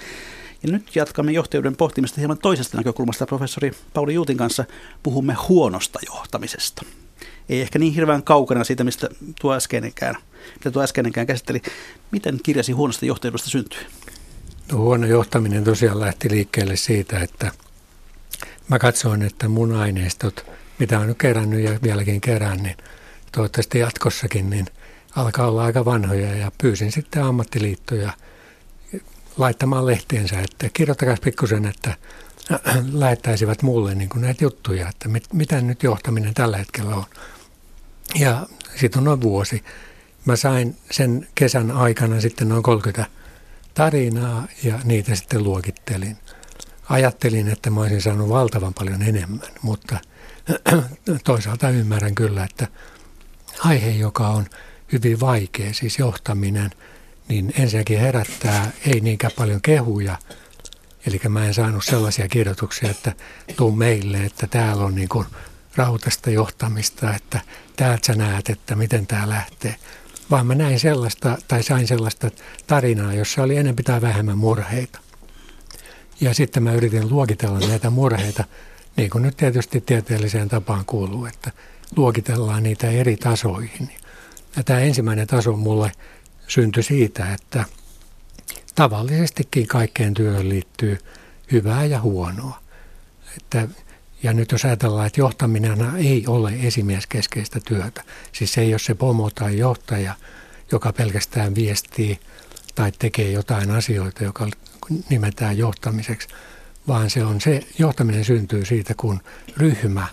[0.64, 3.26] Ja nyt jatkamme johtajuuden pohtimista hieman toisesta näkökulmasta.
[3.26, 4.66] Professori Pauli Juutin kanssa
[5.04, 6.86] puhumme huonosta johtamisesta.
[7.50, 9.10] Ei ehkä niin hirveän kaukana siitä, mistä
[9.42, 10.16] tuo äskeinenkään,
[10.54, 11.62] mitä tuo äskeinenkään käsitteli.
[12.12, 13.80] Miten kirjasi huonosta johtajuudesta syntyi?
[14.72, 17.52] No, huono johtaminen tosiaan lähti liikkeelle siitä, että
[18.68, 20.46] mä katsoin, että mun aineistot,
[20.80, 22.78] mitä olen nyt kerännyt ja vieläkin kerään, niin
[23.32, 24.66] toivottavasti jatkossakin, niin
[25.16, 28.14] alkaa olla aika vanhoja ja pyysin sitten ammattiliittoja
[29.38, 31.98] laittamaan lehtiensä, että kirjoittakaa pikkusen, että
[32.94, 37.06] lähettäisivät mulle niin kuin näitä juttuja, että mit, mitä nyt johtaminen tällä hetkellä on.
[38.20, 39.64] Ja sitten on noin vuosi.
[40.26, 43.06] Mä sain sen kesän aikana sitten noin 30
[43.74, 46.18] tarinaa ja niitä sitten luokittelin.
[46.90, 49.98] Ajattelin, että mä olisin saanut valtavan paljon enemmän, mutta
[51.24, 52.68] toisaalta ymmärrän kyllä, että
[53.60, 54.46] aihe, joka on
[54.92, 56.72] hyvin vaikea, siis johtaminen,
[57.28, 60.18] niin ensinnäkin herättää ei niinkään paljon kehuja,
[61.06, 63.14] Eli mä en saanut sellaisia kirjoituksia, että
[63.56, 65.28] tuu meille, että täällä on niin kuin
[65.76, 67.42] rautasta johtamista, että
[67.76, 69.76] täältä sä näet, että miten tämä lähtee
[70.32, 72.32] vaan mä näin sellaista, tai sain sellaista
[72.68, 75.00] tarinaa, jossa oli enemmän tai vähemmän murheita.
[76.22, 78.44] Ja sitten mä yritin luokitella näitä murheita,
[78.96, 81.52] niin kuin nyt tietysti tieteelliseen tapaan kuuluu, että
[81.96, 83.90] luokitellaan niitä eri tasoihin.
[84.56, 85.92] Ja tämä ensimmäinen taso mulle
[86.48, 87.66] syntyi siitä, että
[88.76, 90.98] tavallisestikin kaikkeen työhön liittyy
[91.52, 92.60] hyvää ja huonoa.
[93.38, 93.68] Että
[94.24, 98.96] ja nyt jos ajatellaan, että johtaminen ei ole esimieskeskeistä työtä, siis se ei ole se
[98.96, 100.16] pomo tai johtaja,
[100.72, 102.20] joka pelkästään viestii
[102.76, 104.48] tai tekee jotain asioita, joka
[105.10, 106.28] nimetään johtamiseksi,
[106.88, 109.22] vaan se on se, johtaminen syntyy siitä, kun
[109.58, 110.08] ryhmä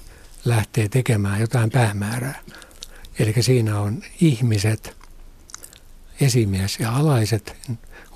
[0.44, 2.40] lähtee tekemään jotain päämäärää.
[3.18, 4.96] Eli siinä on ihmiset,
[6.20, 7.56] esimies ja alaiset,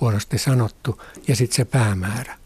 [0.01, 2.44] huonosti sanottu, ja sitten se päämäärä.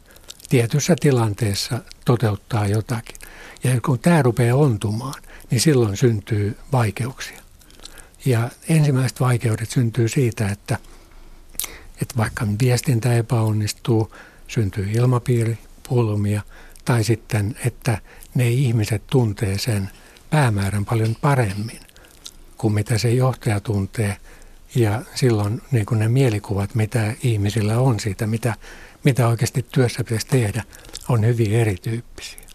[0.49, 3.17] Tietyssä tilanteessa toteuttaa jotakin.
[3.65, 7.41] Ja kun tämä rupeaa ontumaan, niin silloin syntyy vaikeuksia.
[8.25, 10.79] Ja ensimmäiset vaikeudet syntyy siitä, että,
[12.03, 14.15] että vaikka viestintä epäonnistuu,
[14.49, 16.43] syntyy ilmapiiripulmia,
[16.85, 17.99] tai sitten, että
[18.35, 19.91] ne ihmiset tuntee sen
[20.31, 21.81] päämäärän paljon paremmin
[22.59, 24.17] kuin mitä se johtaja tuntee.
[24.75, 28.55] Ja silloin niin kuin ne mielikuvat, mitä ihmisillä on siitä, mitä,
[29.05, 30.63] mitä oikeasti työssä pitäisi tehdä,
[31.09, 32.49] on hyvin erityyppisiä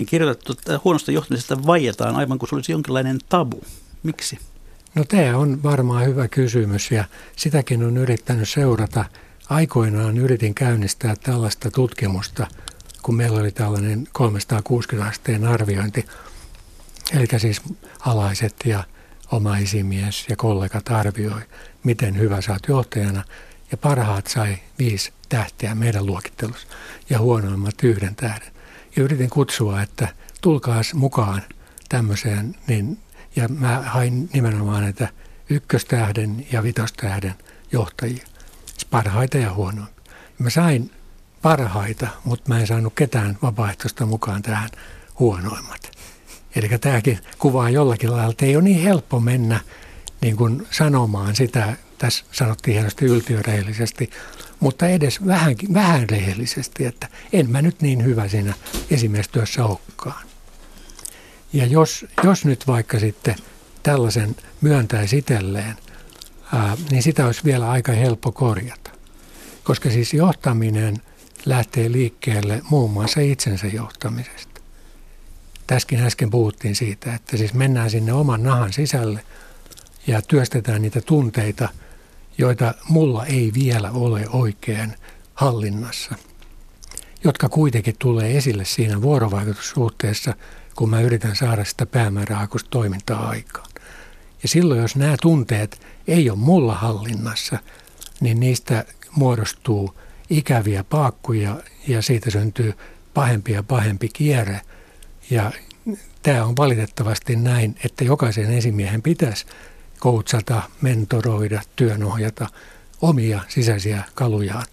[0.00, 3.64] niin kirjoitettu, että huonosta johtamisesta vaietaan aivan kuin se olisi jonkinlainen tabu.
[4.02, 4.38] Miksi?
[4.94, 7.04] No tämä on varmaan hyvä kysymys ja
[7.36, 9.04] sitäkin on yrittänyt seurata.
[9.48, 12.46] Aikoinaan yritin käynnistää tällaista tutkimusta,
[13.02, 16.06] kun meillä oli tällainen 360 asteen arviointi.
[17.12, 17.62] Eli siis
[18.00, 18.84] alaiset ja
[19.32, 21.40] oma esimies ja kollegat arvioi,
[21.84, 23.24] miten hyvä sä oot johtajana.
[23.70, 26.66] Ja parhaat sai viisi tähteä meidän luokittelussa
[27.10, 28.52] ja huonoimmat yhden tähden
[28.96, 30.08] ja yritin kutsua, että
[30.40, 31.42] tulkaas mukaan
[31.88, 32.98] tämmöiseen, niin,
[33.36, 35.08] ja mä hain nimenomaan näitä
[35.50, 37.34] ykköstähden ja vitostähden
[37.72, 38.26] johtajia,
[38.66, 39.86] siis parhaita ja huonoja.
[40.38, 40.90] Mä sain
[41.42, 44.70] parhaita, mutta mä en saanut ketään vapaaehtoista mukaan tähän
[45.18, 45.90] huonoimmat.
[46.54, 49.60] Eli tämäkin kuvaa jollakin lailla, että ei ole niin helppo mennä
[50.20, 54.10] niin kuin sanomaan sitä, tässä sanottiin hienosti yltiörehellisesti,
[54.60, 58.54] mutta edes vähän, vähän rehellisesti, että en mä nyt niin hyvä siinä
[58.90, 60.26] esimiestyössä olekaan.
[61.52, 63.36] Ja jos, jos nyt vaikka sitten
[63.82, 65.76] tällaisen myöntäisi itselleen,
[66.52, 68.90] ää, niin sitä olisi vielä aika helppo korjata.
[69.64, 70.96] Koska siis johtaminen
[71.46, 74.60] lähtee liikkeelle muun muassa itsensä johtamisesta.
[75.66, 79.24] Täskin äsken puhuttiin siitä, että siis mennään sinne oman nahan sisälle
[80.06, 81.68] ja työstetään niitä tunteita,
[82.40, 84.94] joita mulla ei vielä ole oikein
[85.34, 86.14] hallinnassa,
[87.24, 90.34] jotka kuitenkin tulee esille siinä vuorovaikutussuhteessa,
[90.76, 93.70] kun mä yritän saada sitä päämäärähakuista toimintaa aikaan.
[94.42, 97.58] Ja silloin, jos nämä tunteet ei ole mulla hallinnassa,
[98.20, 98.84] niin niistä
[99.16, 99.94] muodostuu
[100.30, 101.56] ikäviä paakkuja
[101.88, 102.74] ja siitä syntyy
[103.14, 104.60] pahempi ja pahempi kierre.
[105.30, 105.52] Ja
[106.22, 109.46] tämä on valitettavasti näin, että jokaisen esimiehen pitäisi
[110.00, 112.48] koutsata, mentoroida, työnohjata
[113.02, 114.66] omia sisäisiä kalujaan,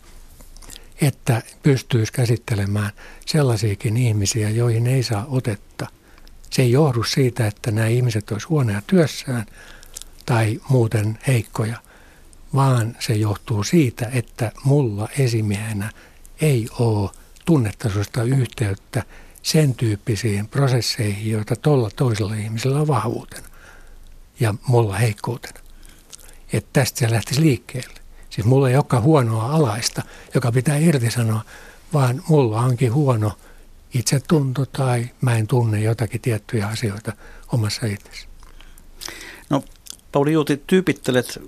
[1.01, 2.91] että pystyisi käsittelemään
[3.25, 5.87] sellaisiakin ihmisiä, joihin ei saa otetta.
[6.49, 9.45] Se ei johdu siitä, että nämä ihmiset olisivat huonoja työssään
[10.25, 11.77] tai muuten heikkoja,
[12.55, 15.91] vaan se johtuu siitä, että mulla esimiehenä
[16.41, 17.09] ei ole
[17.45, 19.03] tunnetasosta yhteyttä
[19.41, 23.47] sen tyyppisiin prosesseihin, joita tuolla toisella ihmisellä on vahvuutena
[24.39, 25.59] ja mulla heikkoutena.
[26.53, 27.99] Että tästä se lähtisi liikkeelle.
[28.29, 30.01] Siis mulla ei olekaan huonoa alaista,
[30.35, 31.41] joka pitää irtisanoa,
[31.93, 33.31] vaan mulla onkin huono
[33.93, 37.13] itsetunto tai mä en tunne jotakin tiettyjä asioita
[37.51, 38.27] omassa itsessä.
[39.49, 39.63] No
[40.11, 41.39] Pauli Juuti, tyypittelet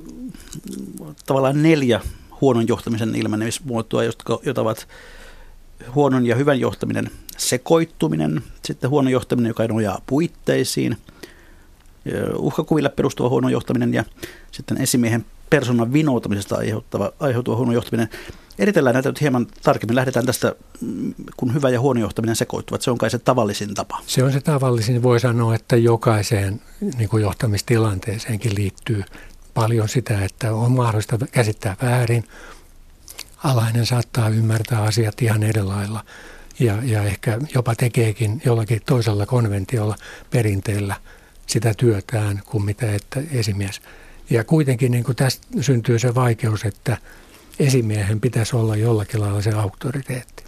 [1.25, 2.01] tavallaan neljä
[2.41, 4.87] huonon johtamisen ilmenemismuotoa, jotka, joita ovat
[5.95, 10.97] huonon ja hyvän johtaminen sekoittuminen, sitten huono johtaminen, joka nojaa puitteisiin,
[12.35, 14.03] uhkakuville perustuva huono johtaminen ja
[14.51, 18.09] sitten esimiehen persoonan vinoutumisesta aiheuttava, aiheutuva huono johtaminen.
[18.59, 19.95] Eritellään näitä nyt hieman tarkemmin.
[19.95, 22.81] Lähdetään tästä, mm, kun hyvä ja huono johtaminen sekoittuvat.
[22.81, 24.01] Se on kai se tavallisin tapa.
[24.07, 25.03] Se on se tavallisin.
[25.03, 26.61] Voi sanoa, että jokaiseen
[26.97, 29.03] niin kuin johtamistilanteeseenkin liittyy
[29.53, 32.23] paljon sitä, että on mahdollista käsittää väärin.
[33.43, 35.61] Alainen saattaa ymmärtää asiat ihan eri
[36.59, 39.95] ja, ja ehkä jopa tekeekin jollakin toisella konventiolla
[40.31, 40.95] perinteellä
[41.49, 43.81] sitä työtään kuin mitä että esimies.
[44.29, 46.97] Ja kuitenkin niin kuin tästä syntyy se vaikeus, että
[47.59, 50.43] esimiehen pitäisi olla jollakin lailla se auktoriteetti.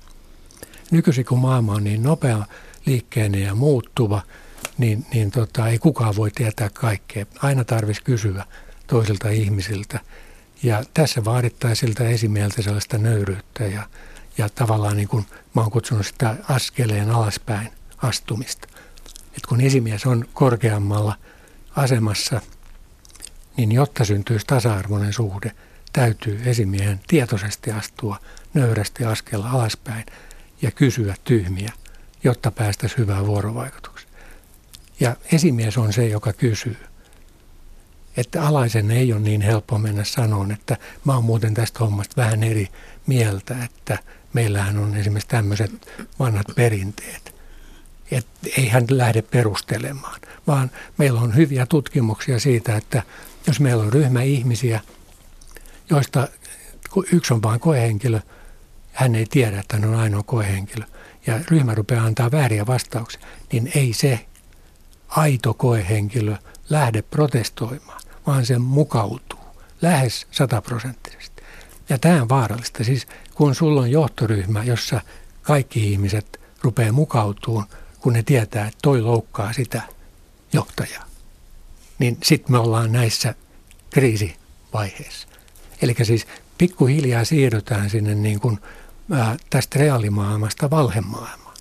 [0.92, 2.46] Nykyisin kun maailma on niin nopea,
[2.86, 4.22] liikkeinen ja muuttuva,
[4.78, 7.26] niin, niin tota, ei kukaan voi tietää kaikkea.
[7.42, 8.46] Aina tarvitsisi kysyä
[8.88, 10.00] toisilta ihmisiltä.
[10.64, 13.84] Ja tässä vaadittaisiin siltä esimieltä sellaista nöyryyttä ja,
[14.38, 18.68] ja tavallaan niin kuin mä oon kutsunut sitä askeleen alaspäin astumista.
[19.38, 21.16] Et kun esimies on korkeammalla
[21.76, 22.42] asemassa,
[23.58, 25.52] niin jotta syntyisi tasa-arvoinen suhde,
[25.94, 28.20] täytyy esimiehen tietoisesti astua
[28.54, 30.06] nöyrästi askella alaspäin
[30.62, 31.72] ja kysyä tyhmiä,
[32.24, 34.12] jotta päästäisiin hyvään vuorovaikutukseen.
[35.00, 36.78] Ja esimies on se, joka kysyy
[38.18, 42.44] että alaisen ei ole niin helppo mennä sanoon, että mä oon muuten tästä hommasta vähän
[42.44, 42.68] eri
[43.08, 43.98] mieltä, että
[44.34, 45.72] meillähän on esimerkiksi tämmöiset
[46.20, 47.31] vanhat perinteet.
[48.12, 53.04] Että ei hän lähde perustelemaan, vaan meillä on hyviä tutkimuksia siitä, että
[53.48, 54.80] jos meillä on ryhmä ihmisiä,
[55.90, 56.28] joista
[57.12, 58.20] yksi on vain koehenkilö,
[58.94, 60.86] hän ei tiedä, että hän on ainoa koehenkilö,
[61.28, 63.22] ja ryhmä rupeaa antaa vääriä vastauksia,
[63.52, 64.26] niin ei se
[65.08, 66.36] aito koehenkilö
[66.70, 69.40] lähde protestoimaan vaan se mukautuu
[69.82, 71.44] lähes sataprosenttisesti.
[71.90, 72.84] Ja tämä on vaarallista.
[72.84, 75.02] Siis kun sulla on johtoryhmä, jossa
[75.42, 77.68] kaikki ihmiset rupeaa mukautumaan,
[78.02, 79.82] kun ne tietää, että toi loukkaa sitä
[80.54, 81.06] johtajaa,
[82.00, 83.36] niin sitten me ollaan näissä
[83.90, 85.28] kriisivaiheissa.
[85.82, 88.60] Eli siis pikkuhiljaa siirrytään sinne niin kuin,
[89.12, 91.58] ää, tästä reaalimaailmasta valhemaailmaan.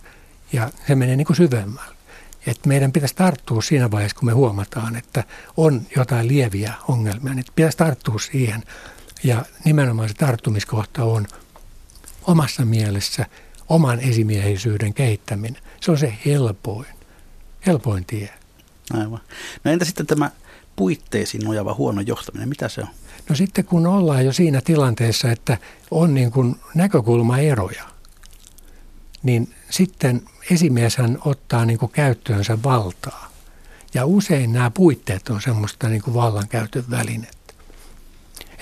[0.53, 2.01] Ja se menee niin kuin syvemmälle
[2.47, 5.25] että meidän pitäisi tarttua siinä vaiheessa, kun me huomataan, että
[5.57, 8.63] on jotain lieviä ongelmia, niin pitäisi tarttua siihen.
[9.23, 11.27] Ja nimenomaan se tarttumiskohta on
[12.23, 13.27] omassa mielessä
[13.69, 15.63] oman esimiehisyyden kehittäminen.
[15.81, 16.87] Se on se helpoin,
[17.67, 18.31] helpoin tie.
[18.93, 19.21] Aivan.
[19.65, 20.31] No entä sitten tämä
[20.77, 22.89] puitteisiin nojava huono johtaminen, mitä se on?
[23.29, 25.59] No sitten kun ollaan jo siinä tilanteessa, että
[25.91, 27.85] on niin kuin näkökulmaeroja,
[29.23, 33.31] niin sitten esimieshän ottaa niin kuin käyttöönsä valtaa.
[33.95, 37.55] Ja usein nämä puitteet on semmoista niin kuin vallankäytön välinettä.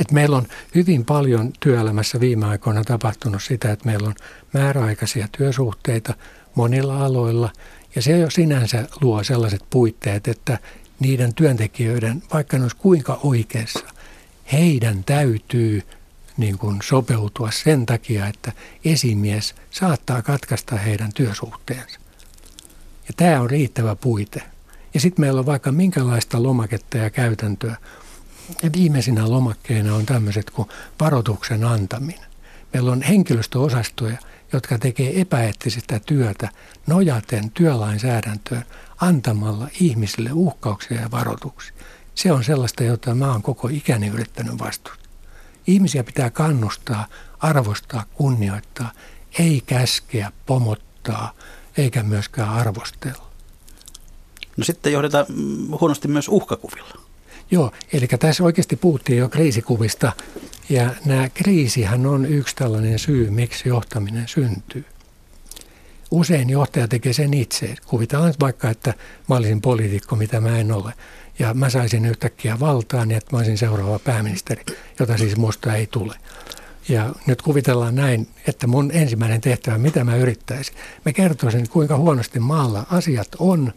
[0.00, 4.14] Et meillä on hyvin paljon työelämässä viime aikoina tapahtunut sitä, että meillä on
[4.52, 6.14] määräaikaisia työsuhteita,
[6.58, 7.52] monilla aloilla.
[7.94, 10.58] Ja se jo sinänsä luo sellaiset puitteet, että
[11.00, 13.86] niiden työntekijöiden, vaikka ne olisi kuinka oikeassa,
[14.52, 15.82] heidän täytyy
[16.36, 18.52] niin kuin sopeutua sen takia, että
[18.84, 22.00] esimies saattaa katkaista heidän työsuhteensa.
[23.08, 24.42] Ja tämä on riittävä puite.
[24.94, 27.76] Ja sitten meillä on vaikka minkälaista lomaketta ja käytäntöä.
[28.62, 30.68] Ja viimeisinä lomakkeina on tämmöiset kuin
[31.00, 32.28] varoituksen antaminen.
[32.72, 34.18] Meillä on henkilöstöosastoja,
[34.52, 36.48] jotka tekee epäeettistä työtä
[36.86, 38.64] nojaten työlainsäädäntöön
[39.00, 41.72] antamalla ihmisille uhkauksia ja varoituksia.
[42.14, 45.08] Se on sellaista, jota mä oon koko ikäni yrittänyt vastustaa.
[45.66, 47.06] Ihmisiä pitää kannustaa,
[47.38, 48.92] arvostaa, kunnioittaa,
[49.38, 51.32] ei käskeä, pomottaa
[51.76, 53.28] eikä myöskään arvostella.
[54.56, 55.26] No sitten johdetaan
[55.80, 57.07] huonosti myös uhkakuvilla.
[57.50, 60.12] Joo, eli tässä oikeasti puhuttiin jo kriisikuvista
[60.68, 64.84] ja nämä kriisihän on yksi tällainen syy, miksi johtaminen syntyy.
[66.10, 67.74] Usein johtaja tekee sen itse.
[67.86, 68.94] Kuvitellaan vaikka, että
[69.28, 70.92] mä olisin poliitikko, mitä mä en ole.
[71.38, 74.64] Ja mä saisin yhtäkkiä valtaa niin, että mä olisin seuraava pääministeri,
[74.98, 76.14] jota siis musta ei tule.
[76.88, 80.74] Ja nyt kuvitellaan näin, että mun ensimmäinen tehtävä, mitä mä yrittäisin.
[81.04, 83.72] Mä kertoisin, kuinka huonosti maalla asiat on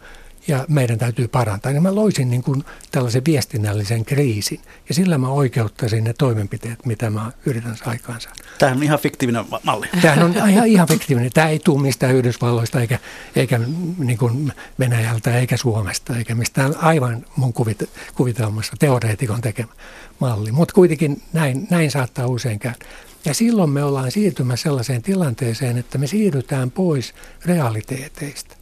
[0.47, 1.71] ja meidän täytyy parantaa.
[1.71, 7.09] Ja mä loisin niin kuin tällaisen viestinnällisen kriisin ja sillä mä oikeuttaisin ne toimenpiteet, mitä
[7.09, 8.29] mä yritän aikaansa.
[8.57, 9.87] Tämähän on ihan fiktiivinen malli.
[10.01, 11.31] Tämähän on ihan, ihan fiktiivinen.
[11.33, 12.99] Tämä ei tule mistään Yhdysvalloista eikä,
[13.35, 13.59] eikä
[13.97, 19.73] niin kuin Venäjältä eikä Suomesta eikä mistään aivan mun kuvit, kuvitelmassa teoreetikon tekemä
[20.19, 20.51] malli.
[20.51, 22.85] Mutta kuitenkin näin, näin saattaa usein käydä.
[23.25, 27.13] Ja silloin me ollaan siirtymässä sellaiseen tilanteeseen, että me siirrytään pois
[27.45, 28.60] realiteeteista.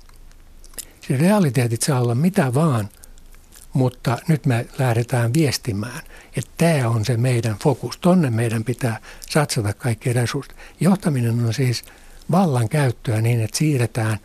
[1.10, 2.90] Siis realiteetit saa olla mitä vaan,
[3.74, 6.02] mutta nyt me lähdetään viestimään,
[6.36, 7.98] että tämä on se meidän fokus.
[7.98, 9.00] Tonne meidän pitää
[9.30, 10.58] satsata kaikki resurssit.
[10.80, 11.84] Johtaminen on siis
[12.32, 14.18] vallan käyttöä niin, että siirretään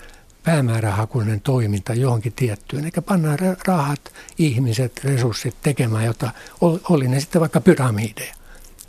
[0.43, 6.31] päämäärähakuinen toiminta johonkin tiettyyn, eikä pannaan rahat, ihmiset, resurssit tekemään, jota
[6.89, 8.35] oli ne sitten vaikka pyramideja.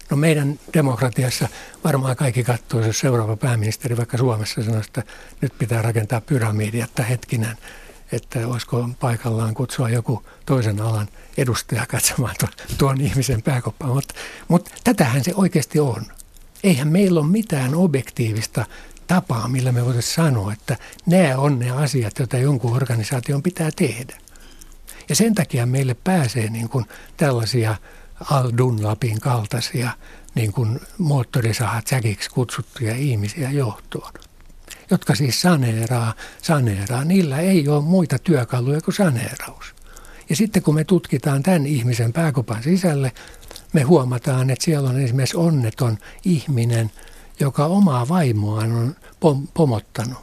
[0.10, 1.48] No meidän demokratiassa
[1.84, 5.04] varmaan kaikki katsoo, jos seuraava pääministeri vaikka Suomessa sanoo, että
[5.42, 7.58] nyt pitää rakentaa pyramidi, että hetkinen,
[8.12, 12.36] että olisiko paikallaan kutsua joku toisen alan edustaja katsomaan
[12.78, 13.94] tuon, ihmisen pääkoppaa.
[13.94, 14.14] Mutta,
[14.48, 16.06] mutta tätähän se oikeasti on.
[16.64, 18.66] Eihän meillä ole mitään objektiivista
[19.08, 24.18] tapaa, millä me voitaisiin sanoa, että nämä on ne asiat, joita jonkun organisaation pitää tehdä.
[25.10, 26.86] Ja sen takia meille pääsee niin kuin
[27.18, 27.76] tällaisia
[28.32, 29.90] Al Dunlapin kaltaisia
[30.36, 34.12] niin kuin moottorisahat säkiksi kutsuttuja ihmisiä johtoon
[34.92, 37.06] jotka siis saneeraa, saneeraa.
[37.06, 39.76] Niillä ei ole muita työkaluja kuin saneeraus.
[40.30, 43.12] Ja sitten kun me tutkitaan tämän ihmisen pääkopan sisälle,
[43.74, 46.92] me huomataan, että siellä on esimerkiksi onneton ihminen,
[47.40, 50.18] joka omaa vaimoaan on pom- pomottanut.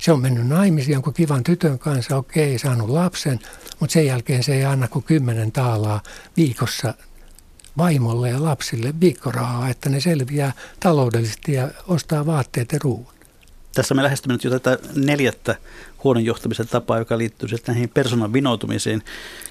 [0.00, 3.38] Se on mennyt naimisiin jonkun kivan tytön kanssa, okei, saanut lapsen,
[3.80, 6.02] mutta sen jälkeen se ei anna kuin kymmenen taalaa
[6.36, 6.94] viikossa
[7.78, 13.15] vaimolle ja lapsille viikkorahaa, että ne selviää taloudellisesti ja ostaa vaatteet ja ruuan.
[13.76, 15.56] Tässä me lähestymme nyt jo tätä neljättä
[16.04, 19.02] huonon johtamisen tapaa, joka liittyy sitten näihin persoonan vinoutumisiin.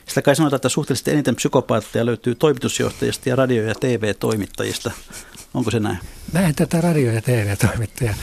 [0.05, 4.91] Sitä kai sanotaan, että suhteellisesti eniten psykopaatteja löytyy toimitusjohtajista ja radio- ja TV-toimittajista.
[5.53, 5.97] Onko se näin?
[6.31, 8.13] Mä en tätä radio- ja TV-toimittaja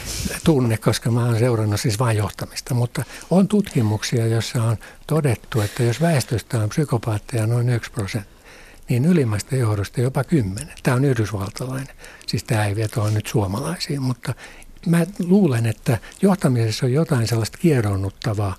[0.44, 4.76] tunne, koska mä oon seurannut siis vain johtamista, mutta on tutkimuksia, joissa on
[5.06, 8.32] todettu, että jos väestöstä on psykopaatteja noin 1 prosentti,
[8.88, 10.74] niin ylimmästä johdosta jopa kymmenen.
[10.82, 11.94] Tämä on yhdysvaltalainen,
[12.26, 14.34] siis tämä ei vetoa nyt suomalaisiin, mutta
[14.86, 18.56] mä luulen, että johtamisessa on jotain sellaista kierronnuttavaa.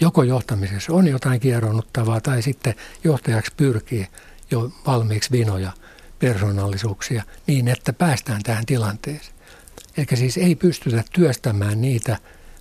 [0.00, 4.06] Joko johtamisessa on jotain kierronnuttavaa tai sitten johtajaksi pyrkii
[4.50, 5.72] jo valmiiksi vinoja
[6.18, 9.36] persoonallisuuksia niin, että päästään tähän tilanteeseen.
[9.96, 12.18] Eli siis ei pystytä työstämään niitä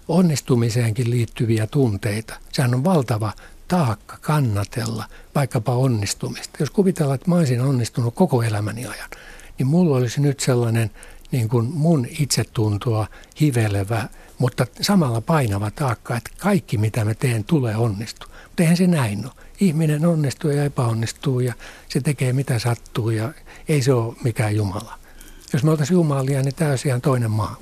[0.08, 2.34] onnistumiseenkin liittyviä tunteita.
[2.52, 3.34] Sehän on valtava
[3.68, 6.58] taakka kannatella vaikkapa onnistumista.
[6.60, 9.10] Jos kuvitellaan, että mä olisin onnistunut koko elämäni ajan,
[9.58, 10.92] niin mulla olisi nyt sellainen–
[11.32, 13.08] niin kuin mun itsetuntoa
[13.42, 18.30] hivelevä, mutta samalla painava taakka, että kaikki mitä mä teen tulee onnistua.
[18.44, 19.34] Mutta eihän se näin ole.
[19.60, 21.54] Ihminen onnistuu ja epäonnistuu ja
[21.90, 23.34] se tekee mitä sattuu ja
[23.68, 25.00] ei se ole mikään Jumala.
[25.54, 27.56] Jos me oltaisiin Jumalia, niin tämä olisi ihan toinen maa.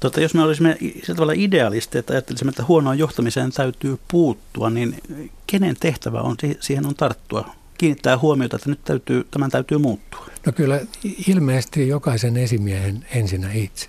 [0.00, 5.02] Tota, jos me olisimme sillä tavalla idealisteja, että ajattelisimme, että huonoon johtamiseen täytyy puuttua, niin
[5.46, 7.54] kenen tehtävä on siihen on tarttua?
[7.82, 10.26] Kiinnittää huomiota, että nyt täytyy, tämän täytyy muuttua.
[10.46, 10.80] No kyllä
[11.28, 13.88] ilmeisesti jokaisen esimiehen ensinnä itse.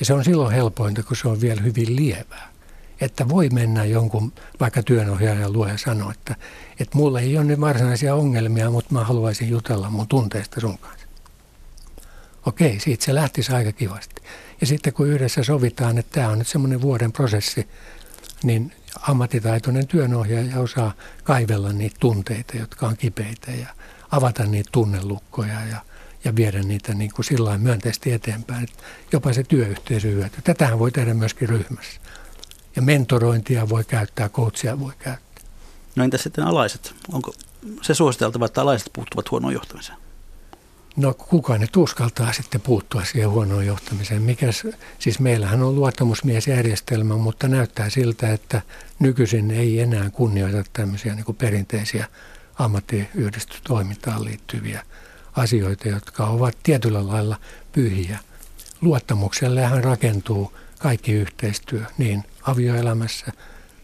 [0.00, 2.52] Ja se on silloin helpointa, kun se on vielä hyvin lievää.
[3.00, 6.36] Että voi mennä jonkun vaikka työnohjaajan luo ja sanoa, että,
[6.80, 11.06] että mulla ei ole nyt varsinaisia ongelmia, mutta mä haluaisin jutella mun tunteista sun kanssa.
[12.46, 14.22] Okei, siitä se lähtisi aika kivasti.
[14.60, 17.68] Ja sitten kun yhdessä sovitaan, että tämä on nyt semmoinen vuoden prosessi,
[18.42, 20.92] niin ammattitaitoinen työnohjaaja osaa
[21.24, 23.66] kaivella niitä tunteita, jotka on kipeitä ja
[24.10, 25.80] avata niitä tunnelukkoja ja,
[26.24, 28.82] ja viedä niitä niin kuin sillä myönteisesti eteenpäin, että
[29.12, 30.40] jopa se työyhteisö hyötyy.
[30.44, 32.00] Tätähän voi tehdä myöskin ryhmässä.
[32.76, 35.44] Ja mentorointia voi käyttää, coachia voi käyttää.
[35.96, 36.94] No entä sitten alaiset?
[37.12, 37.32] Onko
[37.82, 39.98] se suositeltava, että alaiset puuttuvat huonoon johtamiseen?
[40.96, 44.22] No kuka ne uskaltaa sitten puuttua siihen huonoon johtamiseen?
[44.22, 44.62] Mikäs,
[44.98, 48.62] siis meillähän on luottamusmiesjärjestelmä, mutta näyttää siltä, että
[48.98, 52.06] nykyisin ei enää kunnioita tämmöisiä niin perinteisiä
[52.58, 54.82] ammattiyhdistystoimintaan liittyviä
[55.36, 57.36] asioita, jotka ovat tietyllä lailla
[57.72, 58.18] pyhiä.
[58.80, 63.32] Luottamuksellehan rakentuu kaikki yhteistyö niin avioelämässä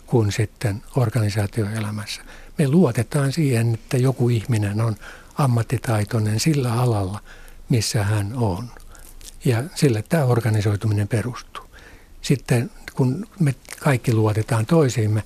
[0.07, 2.23] kuin sitten organisaatioelämässä.
[2.59, 4.97] Me luotetaan siihen, että joku ihminen on
[5.39, 7.21] ammattitaitoinen sillä alalla,
[7.69, 8.71] missä hän on.
[9.45, 11.65] Ja sille tämä organisoituminen perustuu.
[12.23, 15.23] Sitten kun me kaikki luotetaan toisiimme,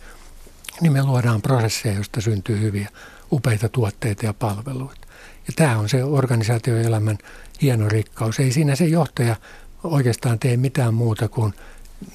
[0.80, 2.88] niin me luodaan prosesseja, joista syntyy hyviä,
[3.32, 5.06] upeita tuotteita ja palveluita.
[5.46, 7.18] Ja tämä on se organisaatioelämän
[7.62, 8.40] hieno rikkaus.
[8.40, 9.36] Ei siinä se johtaja
[9.84, 11.54] oikeastaan tee mitään muuta kuin,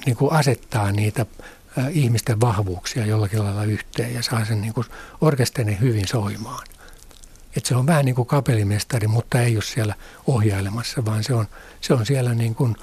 [0.06, 1.26] niin kuin asettaa niitä
[1.90, 4.86] ihmisten vahvuuksia jollakin lailla yhteen ja saa sen niin kuin
[5.20, 6.66] orkesterin hyvin soimaan.
[7.56, 9.94] Että se on vähän niin kuin kapelimestari, mutta ei ole siellä
[10.26, 11.46] ohjailemassa, vaan se on,
[11.80, 12.76] se on siellä niin kuin,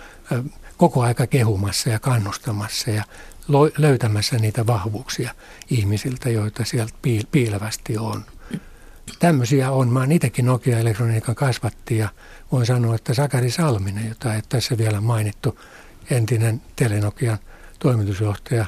[0.77, 3.03] koko aika kehumassa ja kannustamassa ja
[3.77, 5.35] löytämässä niitä vahvuuksia
[5.69, 6.93] ihmisiltä, joita sieltä
[7.31, 8.25] piilevästi on.
[9.19, 9.89] Tämmöisiä on.
[9.89, 12.09] Mä oon itsekin Nokia-elektroniikan kasvatti ja
[12.51, 15.59] voin sanoa, että Sakari Salminen, jota ei tässä vielä mainittu,
[16.09, 17.37] entinen Telenokian
[17.79, 18.65] toimitusjohtaja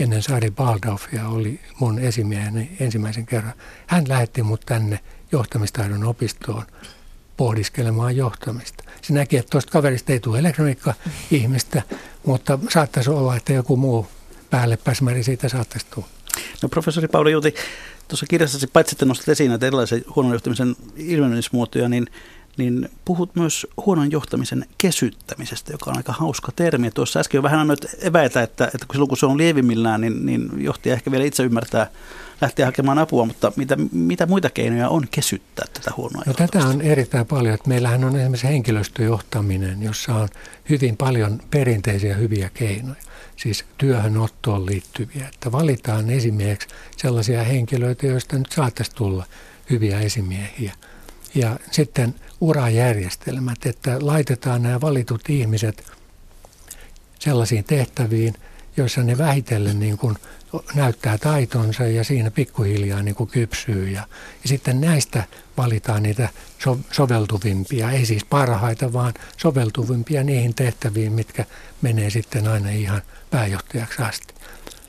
[0.00, 3.52] ennen Saari Baldaufia oli mun esimieheni ensimmäisen kerran.
[3.86, 5.00] Hän lähetti mut tänne
[5.32, 6.62] johtamistaidon opistoon
[7.36, 8.84] pohdiskelemaan johtamista.
[9.02, 11.82] Se näki, että tuosta kaverista ei tule elektroniikka-ihmistä,
[12.26, 14.06] mutta saattaisi olla, että joku muu
[14.50, 16.08] päälle pääsmäri siitä saattaisi tulla.
[16.62, 17.54] No professori Pauli Juti,
[18.08, 22.06] tuossa kirjassasi paitsi että nostat esiin näitä erilaisia huonon johtamisen ilmenemismuotoja, niin
[22.56, 26.90] niin puhut myös huonon johtamisen kesyttämisestä, joka on aika hauska termi.
[26.90, 30.50] Tuossa äsken jo vähän annoit eväitä, että, että silloin kun se on lievimmillään, niin, niin
[30.56, 31.90] johtaja ehkä vielä itse ymmärtää
[32.42, 36.80] lähteä hakemaan apua, mutta mitä, mitä muita keinoja on kesyttää tätä huonoa no, Tätä on
[36.80, 37.54] erittäin paljon.
[37.54, 40.28] Että meillähän on esimerkiksi henkilöstöjohtaminen, jossa on
[40.68, 43.02] hyvin paljon perinteisiä hyviä keinoja,
[43.36, 45.28] siis työhönottoon liittyviä.
[45.34, 49.26] Että valitaan esimieheksi sellaisia henkilöitä, joista nyt saattaisi tulla
[49.70, 50.74] hyviä esimiehiä.
[51.34, 55.84] Ja sitten urajärjestelmät, että laitetaan nämä valitut ihmiset
[57.18, 58.34] sellaisiin tehtäviin,
[58.76, 60.16] joissa ne vähitellen niin kuin
[60.74, 63.88] näyttää taitonsa ja siinä pikkuhiljaa niin kuin kypsyy.
[63.88, 64.06] Ja,
[64.42, 65.24] ja sitten näistä
[65.56, 66.28] valitaan niitä
[66.58, 71.44] so, soveltuvimpia, ei siis parhaita, vaan soveltuvimpia niihin tehtäviin, mitkä
[71.82, 74.34] menee sitten aina ihan pääjohtajaksi asti.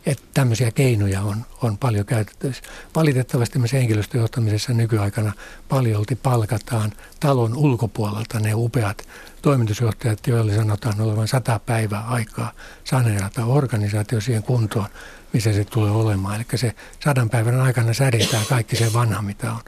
[0.06, 2.64] Että tämmöisiä keinoja on, on paljon käytettävissä.
[2.96, 5.34] Valitettavasti myös henkilöstöjohtamisessa nykyaikana
[5.70, 9.08] paljolti palkataan talon ulkopuolelta ne upeat
[9.42, 12.52] toimitusjohtajat, joille sanotaan olevan sata päivää aikaa
[12.84, 14.88] saneerata organisaatio siihen kuntoon,
[15.34, 16.36] missä se tulee olemaan.
[16.36, 19.62] Eli se sadan päivän aikana sädetään kaikki se vanha, mitä on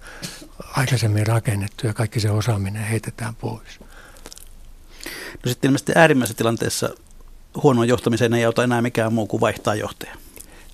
[0.60, 3.80] aikaisemmin rakennettu ja kaikki se osaaminen heitetään pois.
[5.46, 6.90] No sitten ilmeisesti äärimmäisessä tilanteessa
[7.64, 10.16] huonoon johtamiseen ei auta enää mikään muu kuin vaihtaa johtaja.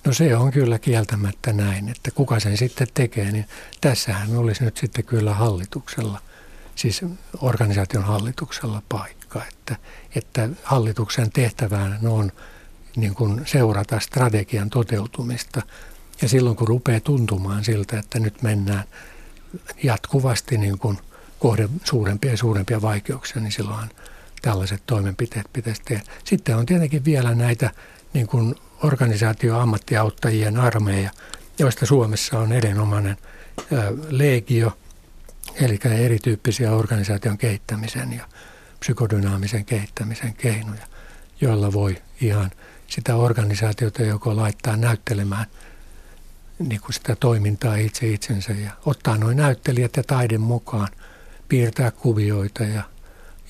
[0.04, 3.46] No se on kyllä kieltämättä näin, että kuka sen sitten tekee, niin
[3.80, 6.20] tässähän olisi nyt sitten kyllä hallituksella,
[6.74, 7.00] siis
[7.40, 9.76] organisaation hallituksella paikka, että,
[10.14, 12.32] että hallituksen tehtävään on
[12.96, 15.62] niin kuin seurata strategian toteutumista.
[16.22, 18.84] Ja silloin kun rupeaa tuntumaan siltä, että nyt mennään
[19.82, 20.98] jatkuvasti niin kuin
[21.38, 23.90] kohde suurempia ja suurempia vaikeuksia, niin silloin
[24.42, 26.02] tällaiset toimenpiteet pitäisi tehdä.
[26.24, 27.70] Sitten on tietenkin vielä näitä
[28.12, 31.10] niin kuin organisaatioammattiauttajien armeija,
[31.58, 33.16] joista Suomessa on erinomainen
[34.08, 34.78] legio,
[35.54, 38.24] eli erityyppisiä organisaation kehittämisen ja
[38.80, 40.86] psykodynaamisen kehittämisen keinoja,
[41.40, 42.50] joilla voi ihan
[42.94, 45.46] sitä organisaatiota joko laittaa näyttelemään
[46.58, 50.88] niin kuin sitä toimintaa itse itsensä ja ottaa noin näyttelijät ja taiden mukaan,
[51.48, 52.82] piirtää kuvioita ja,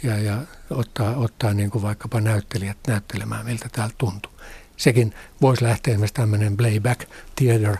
[0.03, 0.38] ja, ja
[0.70, 4.32] ottaa, ottaa niin kuin vaikkapa näyttelijät näyttelemään, miltä täältä tuntuu.
[4.76, 7.76] Sekin voisi lähteä esimerkiksi tämmöinen playback theater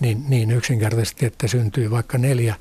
[0.00, 2.54] niin, niin yksinkertaisesti, että syntyy vaikka neljä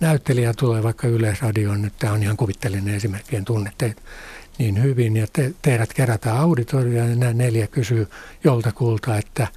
[0.00, 4.02] näyttelijää tulee vaikka Yleisradioon, nyt tämä on ihan kuvitteellinen esimerkki, en tunne teitä
[4.58, 8.08] niin hyvin, ja te, teidät kerätään auditorioon, ja nämä neljä kysyy
[8.44, 9.48] joltakulta, että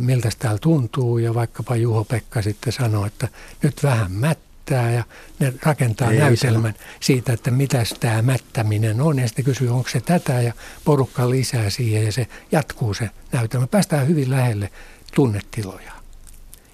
[0.00, 3.28] miltä täällä tuntuu, ja vaikkapa Juho-Pekka sitten sanoo, että
[3.62, 5.04] nyt vähän mättää, ja
[5.38, 6.86] ne rakentaa Ei näytelmän sano.
[7.00, 9.18] siitä, että mitä tämä mättäminen on.
[9.18, 10.52] Ja sitten kysyy, onko se tätä ja
[10.84, 13.66] porukka lisää siihen ja se jatkuu se näytelmä.
[13.66, 14.70] Päästään hyvin lähelle
[15.14, 15.92] tunnetiloja.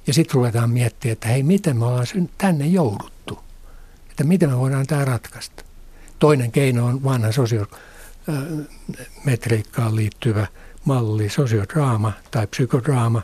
[0.06, 2.06] Ja sitten ruvetaan miettimään, että hei, miten me ollaan
[2.38, 3.38] tänne jouduttu.
[4.10, 5.64] Että miten me voidaan tämä ratkaista.
[6.24, 10.46] Toinen keino on vanha sosiometriikkaan liittyvä
[10.84, 13.22] malli, sosiodraama tai psykodraama.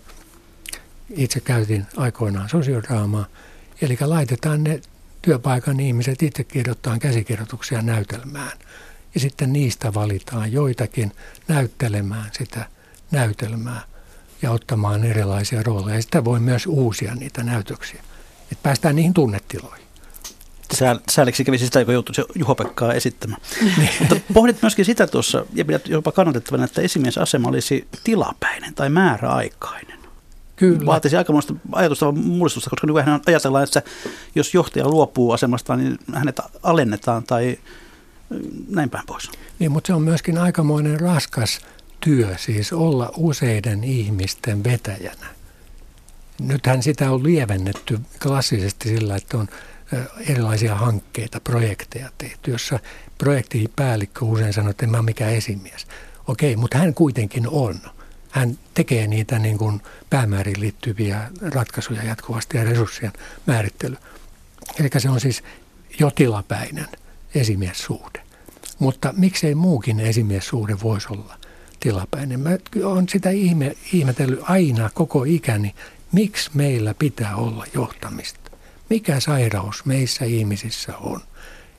[1.11, 3.27] Itse käytin aikoinaan sosiodraamaa.
[3.83, 4.81] Eli laitetaan ne
[5.23, 8.59] työpaikan ihmiset itse kirjoittaa käsikirjoituksia näytelmään.
[9.15, 11.13] Ja sitten niistä valitaan joitakin
[11.49, 12.67] näyttelemään sitä
[13.11, 13.81] näytelmää
[14.43, 15.97] ja ottamaan erilaisia rooleja.
[15.97, 18.03] Ja sitä voi myös uusia niitä näytöksiä,
[18.53, 19.90] että päästään niihin tunnetiloihin.
[21.11, 23.41] Sääliksi kävisi sitä, joka joutui Juho-Pekkaa esittämään.
[23.61, 23.91] Niin.
[24.01, 29.99] Mutta pohdit myöskin sitä tuossa, ja pidät jopa kannatettavana, että esimiesasema olisi tilapäinen tai määräaikainen.
[30.57, 30.87] Kyllä.
[30.87, 33.83] Vaatisi aikamoista ajatusta mullistusta, koska nykyään ajatellaan, että
[34.35, 37.59] jos johtaja luopuu asemasta, niin hänet alennetaan tai
[38.69, 39.31] näin päin pois.
[39.59, 41.61] Niin, mutta se on myöskin aikamoinen raskas
[42.01, 45.27] työ, siis olla useiden ihmisten vetäjänä.
[46.41, 49.49] Nythän sitä on lievennetty klassisesti sillä, että on
[50.29, 52.79] erilaisia hankkeita, projekteja tehty, jossa
[53.19, 55.87] projektipäällikkö usein sanoo, että en mä ole mikään esimies.
[56.27, 57.81] Okei, mutta hän kuitenkin on.
[58.31, 63.13] Hän tekee niitä niin kuin päämääriin liittyviä ratkaisuja jatkuvasti ja resurssien
[63.47, 63.97] määrittely.
[64.81, 65.43] Eli se on siis
[65.99, 66.89] jo tilapäinen
[67.35, 68.23] esimiessuhde.
[68.79, 71.37] Mutta miksei muukin esimiessuhde voisi olla
[71.81, 72.41] tilapäinen?
[72.41, 72.51] Mä
[72.85, 75.75] olen sitä ihme, ihmetellyt aina koko ikäni,
[76.13, 78.40] miksi meillä pitää olla johtamista.
[78.91, 81.21] Mikä sairaus meissä ihmisissä on,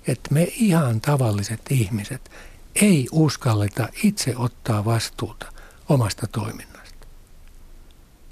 [0.07, 2.31] että me ihan tavalliset ihmiset
[2.75, 5.45] ei uskalleta itse ottaa vastuuta
[5.89, 7.07] omasta toiminnasta.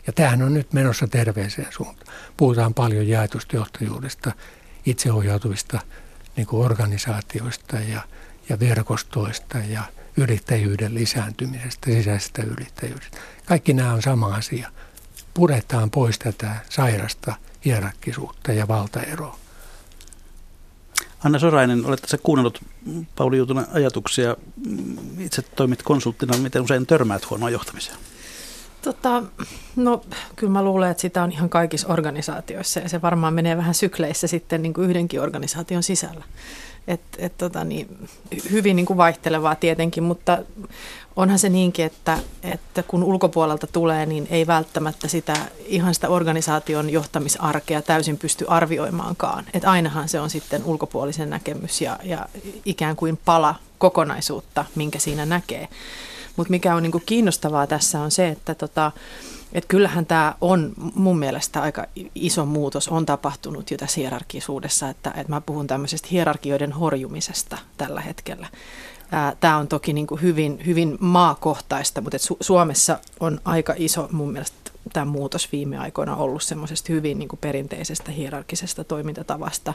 [0.07, 2.15] Ja tämähän on nyt menossa terveeseen suuntaan.
[2.38, 4.32] Puhutaan paljon jaetusta johtajuudesta,
[4.86, 5.80] itseohjautuvista
[6.36, 8.01] niin kuin organisaatioista ja,
[8.49, 9.84] ja verkostoista ja
[10.17, 13.17] yrittäjyyden lisääntymisestä, sisäisestä yrittäjyydestä.
[13.45, 14.71] Kaikki nämä on sama asia.
[15.34, 17.36] Puretaan pois tätä sairasta
[17.66, 19.38] hierarkkisuutta ja valtaeroa.
[21.24, 22.62] Anna Sorainen, olet tässä kuunnellut
[23.16, 24.36] Pauli Juutunen ajatuksia.
[25.20, 27.97] Itse toimit konsulttina, miten usein törmäät huonoa johtamiseen?
[28.82, 29.24] Tota,
[29.76, 30.01] no
[30.36, 34.28] kyllä mä luulen, että sitä on ihan kaikissa organisaatioissa ja se varmaan menee vähän sykleissä
[34.28, 36.24] sitten niin kuin yhdenkin organisaation sisällä.
[36.88, 38.10] Et, et tota niin,
[38.51, 40.38] hyvin niin kuin vaihtelevaa tietenkin, mutta
[41.20, 45.34] onhan se niinkin, että, että kun ulkopuolelta tulee, niin ei välttämättä sitä
[45.65, 49.45] ihan sitä organisaation johtamisarkea täysin pysty arvioimaankaan.
[49.53, 52.26] Et ainahan se on sitten ulkopuolisen näkemys ja, ja
[52.65, 55.67] ikään kuin pala kokonaisuutta, minkä siinä näkee.
[56.36, 58.91] Mutta mikä on niinku kiinnostavaa tässä on se, että tota,
[59.53, 65.09] et kyllähän tämä on mun mielestä aika iso muutos on tapahtunut jo tässä hierarkisuudessa, että,
[65.09, 68.47] että mä puhun tämmöisestä hierarkioiden horjumisesta tällä hetkellä.
[69.39, 74.32] Tämä on toki niin kuin hyvin, hyvin maakohtaista, mutta Su- Suomessa on aika iso mun
[74.32, 79.74] mielestä tämä muutos viime aikoina ollut semmoisesta hyvin niin kuin perinteisestä hierarkisesta toimintatavasta,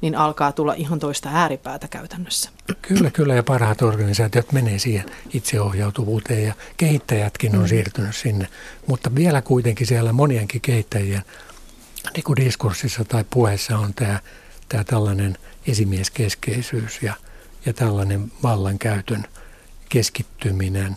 [0.00, 2.50] niin alkaa tulla ihan toista ääripäätä käytännössä.
[2.82, 7.68] Kyllä, kyllä ja parhaat organisaatiot menee siihen itseohjautuvuuteen ja kehittäjätkin on mm.
[7.68, 8.48] siirtynyt sinne,
[8.86, 11.22] mutta vielä kuitenkin siellä monienkin kehittäjien
[12.14, 14.20] niin kuin diskurssissa tai puheessa on tämä,
[14.68, 17.14] tämä tällainen esimieskeskeisyys ja–
[17.66, 19.24] ja tällainen vallankäytön
[19.88, 20.94] keskittyminen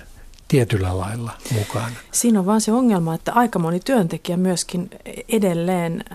[0.47, 1.91] tietyllä lailla mukaan.
[2.11, 4.89] Siinä on vaan se ongelma, että aika moni työntekijä myöskin
[5.29, 6.05] edelleen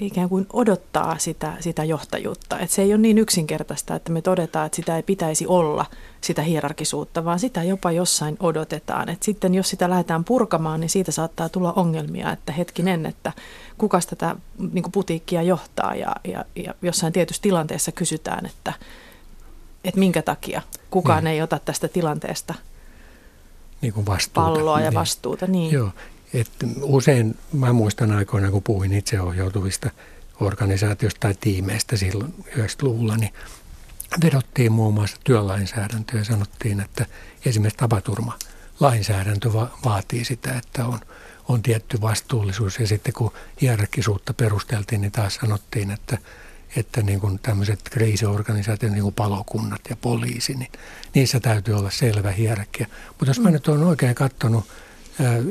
[0.00, 2.58] ikään kuin odottaa sitä, sitä johtajuutta.
[2.58, 5.86] Että se ei ole niin yksinkertaista, että me todetaan, että sitä ei pitäisi olla,
[6.20, 9.08] sitä hierarkisuutta, vaan sitä jopa jossain odotetaan.
[9.08, 13.32] Et sitten jos sitä lähdetään purkamaan, niin siitä saattaa tulla ongelmia, että hetkinen, että
[13.78, 14.36] kuka tätä
[14.72, 18.72] niin putiikkia johtaa ja, ja, ja jossain tietyssä tilanteessa kysytään, että–
[19.88, 21.32] että minkä takia kukaan niin.
[21.32, 22.54] ei ota tästä tilanteesta
[23.80, 24.40] niin kuin vastuuta.
[24.40, 24.94] palloa ja niin.
[24.94, 25.46] vastuuta.
[25.46, 25.72] Niin.
[25.72, 25.90] Joo,
[26.34, 26.50] et
[26.82, 29.90] usein mä muistan aikoina, kun puhuin itseohjautuvista
[30.40, 33.32] organisaatioista tai tiimeistä silloin 90-luvulla, niin
[34.24, 37.06] vedottiin muun muassa työlainsäädäntöä ja sanottiin, että
[37.46, 38.38] esimerkiksi tapaturma
[38.80, 41.00] lainsäädäntö va- vaatii sitä, että on,
[41.48, 42.78] on tietty vastuullisuus.
[42.78, 46.18] Ja sitten kun hierarkisuutta perusteltiin, niin taas sanottiin, että
[46.76, 50.72] että niin kuin tämmöiset kriisiorganisaatiot, niin kuin palokunnat ja poliisi, niin
[51.14, 52.86] niissä täytyy olla selvä hierarkia.
[53.08, 54.64] Mutta jos mä nyt olen oikein katsonut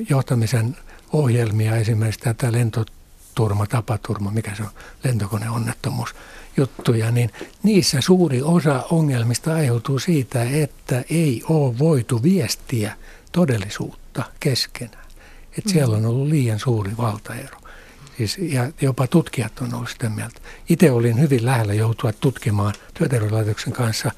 [0.09, 0.77] johtamisen
[1.13, 4.69] ohjelmia, esimerkiksi tätä lentoturma, tapaturma, mikä se on,
[5.03, 6.15] lentokoneonnettomuus,
[6.57, 7.31] juttuja, niin
[7.63, 12.97] niissä suuri osa ongelmista aiheutuu siitä, että ei ole voitu viestiä
[13.31, 15.05] todellisuutta keskenään.
[15.57, 17.57] Että siellä on ollut liian suuri valtaero.
[18.17, 20.39] Siis, ja jopa tutkijat on ollut sitä mieltä.
[20.69, 24.11] Itse olin hyvin lähellä joutua tutkimaan työterveyslaitoksen kanssa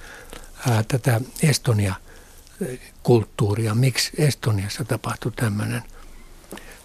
[0.69, 3.75] ää, tätä Estonia-kulttuuria.
[3.75, 5.83] Miksi Estoniassa tapahtui tämmöinen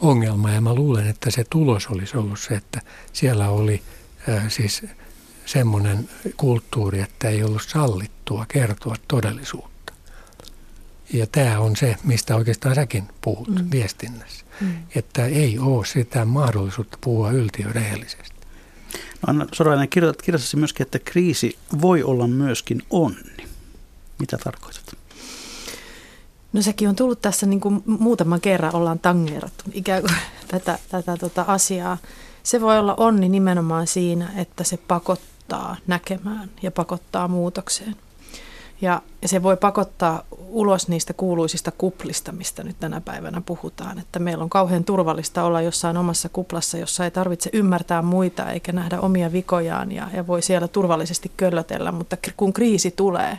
[0.00, 0.50] ongelma.
[0.50, 2.80] Ja mä luulen, että se tulos olisi ollut se, että
[3.12, 3.82] siellä oli
[4.28, 4.82] ää, siis
[5.46, 9.92] semmoinen kulttuuri, että ei ollut sallittua kertoa todellisuutta.
[11.12, 13.70] Ja tämä on se, mistä oikeastaan säkin puhut mm.
[13.70, 14.41] viestinnässä.
[14.60, 14.74] Mm.
[14.94, 18.36] Että ei ole sitä mahdollisuutta puhua yltiörehellisesti.
[19.02, 23.46] No Anna Sorainen, kirjoitat kirjassasi myöskin, että kriisi voi olla myöskin onni.
[24.18, 24.96] Mitä tarkoitat?
[26.52, 30.14] No sekin on tullut tässä niin kuin muutaman kerran ollaan tangeerattu ikään kuin
[30.48, 31.98] tätä, tätä tota asiaa.
[32.42, 37.96] Se voi olla onni nimenomaan siinä, että se pakottaa näkemään ja pakottaa muutokseen.
[38.82, 43.98] Ja, ja se voi pakottaa ulos niistä kuuluisista kuplista, mistä nyt tänä päivänä puhutaan.
[43.98, 48.72] Että meillä on kauhean turvallista olla jossain omassa kuplassa, jossa ei tarvitse ymmärtää muita eikä
[48.72, 51.92] nähdä omia vikojaan ja, ja voi siellä turvallisesti köllötellä.
[51.92, 53.38] Mutta kun kriisi tulee,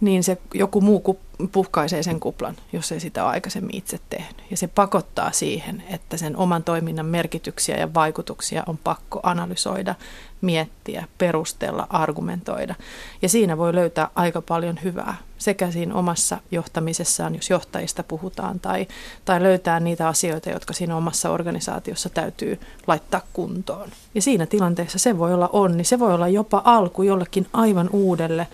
[0.00, 1.18] niin se joku muu
[1.48, 4.42] puhkaisee sen kuplan, jos ei sitä aikaisemmin itse tehnyt.
[4.50, 9.94] Ja se pakottaa siihen, että sen oman toiminnan merkityksiä ja vaikutuksia on pakko analysoida,
[10.40, 12.74] miettiä, perustella, argumentoida.
[13.22, 18.86] Ja siinä voi löytää aika paljon hyvää sekä siinä omassa johtamisessaan, jos johtajista puhutaan, tai,
[19.24, 23.90] tai löytää niitä asioita, jotka siinä omassa organisaatiossa täytyy laittaa kuntoon.
[24.14, 28.48] Ja siinä tilanteessa se voi olla onni, se voi olla jopa alku jollekin aivan uudelle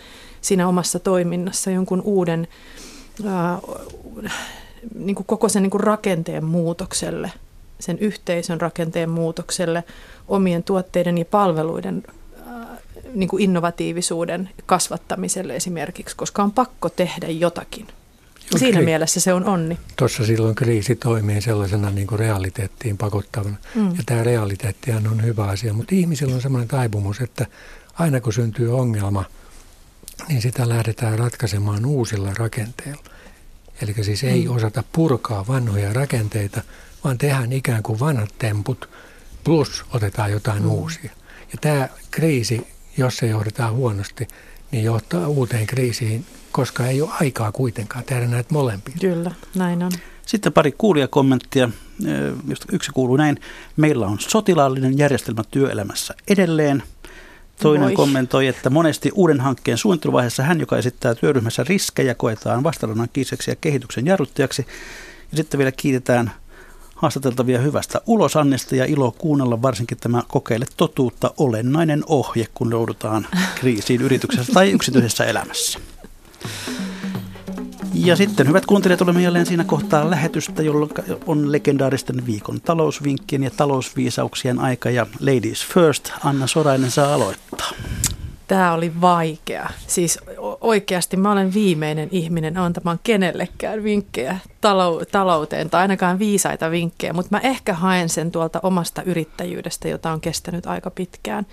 [0.48, 2.48] siinä omassa toiminnassa jonkun uuden
[3.26, 3.58] ää,
[4.94, 7.32] niin kuin koko sen niin kuin rakenteen muutokselle,
[7.80, 9.84] sen yhteisön rakenteen muutokselle,
[10.28, 12.02] omien tuotteiden ja palveluiden
[13.14, 17.84] niin kuin innovatiivisuuden kasvattamiselle esimerkiksi, koska on pakko tehdä jotakin.
[17.84, 18.58] Okay.
[18.58, 19.78] Siinä mielessä se on onni.
[19.96, 23.56] Tuossa silloin kriisi toimii sellaisena niin kuin realiteettiin pakottavana.
[23.74, 23.88] Mm.
[23.88, 27.46] Ja tämä realiteettihan on hyvä asia, mutta ihmisillä on sellainen taipumus, että
[27.94, 29.24] aina kun syntyy ongelma–
[30.28, 33.02] niin sitä lähdetään ratkaisemaan uusilla rakenteilla.
[33.82, 34.56] Eli siis ei mm.
[34.56, 36.62] osata purkaa vanhoja rakenteita,
[37.04, 38.88] vaan tehdään ikään kuin vanhat temput,
[39.44, 40.70] plus otetaan jotain mm.
[40.70, 41.10] uusia.
[41.52, 42.66] Ja tämä kriisi,
[42.96, 44.28] jos se johdetaan huonosti,
[44.70, 48.94] niin johtaa uuteen kriisiin, koska ei ole aikaa kuitenkaan tehdä näitä molempia.
[49.00, 49.92] Kyllä, näin on.
[50.26, 51.70] Sitten pari kuulijakommenttia,
[52.48, 53.40] josta yksi kuuluu näin.
[53.76, 56.82] Meillä on sotilaallinen järjestelmä työelämässä edelleen–
[57.62, 57.94] Toinen Voi.
[57.94, 63.56] kommentoi, että monesti uuden hankkeen suunnitteluvaiheessa hän, joka esittää työryhmässä riskejä, koetaan vastarannan kiiseksi ja
[63.56, 64.66] kehityksen jarruttajaksi.
[65.30, 66.32] Ja sitten vielä kiitetään
[66.94, 74.02] haastateltavia hyvästä ulosannesta ja ilo kuunnella varsinkin tämä kokeile totuutta olennainen ohje, kun joudutaan kriisiin
[74.02, 75.78] yrityksessä tai yksityisessä elämässä.
[78.04, 80.90] Ja sitten hyvät kuuntelijat, olemme jälleen siinä kohtaa lähetystä, jolloin
[81.26, 84.90] on legendaaristen viikon talousvinkkien ja talousviisauksien aika.
[84.90, 87.70] Ja Ladies First, Anna Sorainen saa aloittaa.
[88.46, 89.70] Tämä oli vaikea.
[89.86, 90.18] Siis
[90.60, 94.38] oikeasti mä olen viimeinen ihminen antamaan kenellekään vinkkejä
[95.12, 100.20] talouteen tai ainakaan viisaita vinkkejä, mutta mä ehkä haen sen tuolta omasta yrittäjyydestä, jota on
[100.20, 101.46] kestänyt aika pitkään.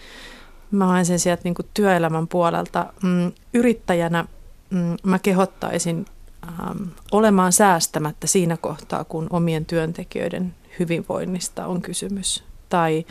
[0.71, 2.85] Mä haen sen sieltä niin työelämän puolelta.
[3.03, 4.25] Mm, yrittäjänä
[4.69, 6.05] mm, mä kehottaisin
[6.47, 13.05] ähm, olemaan säästämättä siinä kohtaa, kun omien työntekijöiden hyvinvoinnista on kysymys tai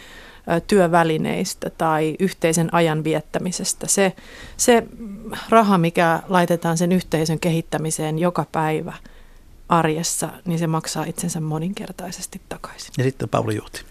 [0.67, 3.87] työvälineistä tai yhteisen ajan viettämisestä.
[3.89, 4.13] Se,
[4.57, 4.87] se
[5.49, 8.93] raha, mikä laitetaan sen yhteisön kehittämiseen joka päivä
[9.69, 12.93] arjessa, niin se maksaa itsensä moninkertaisesti takaisin.
[12.99, 13.83] Ja sitten Pauli Juhti.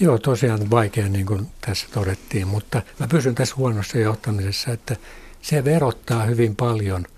[0.00, 4.96] Joo, tosiaan vaikea, niin kuin tässä todettiin, mutta mä pysyn tässä huonossa johtamisessa, että
[5.42, 7.06] se verottaa hyvin paljon–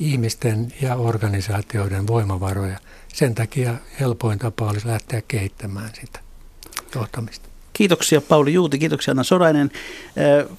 [0.00, 2.78] ihmisten ja organisaatioiden voimavaroja.
[3.08, 6.20] Sen takia helpoin tapa olisi lähteä kehittämään sitä
[6.94, 7.47] johtamista.
[7.78, 9.70] Kiitoksia Pauli Juuti, kiitoksia Anna Sorainen.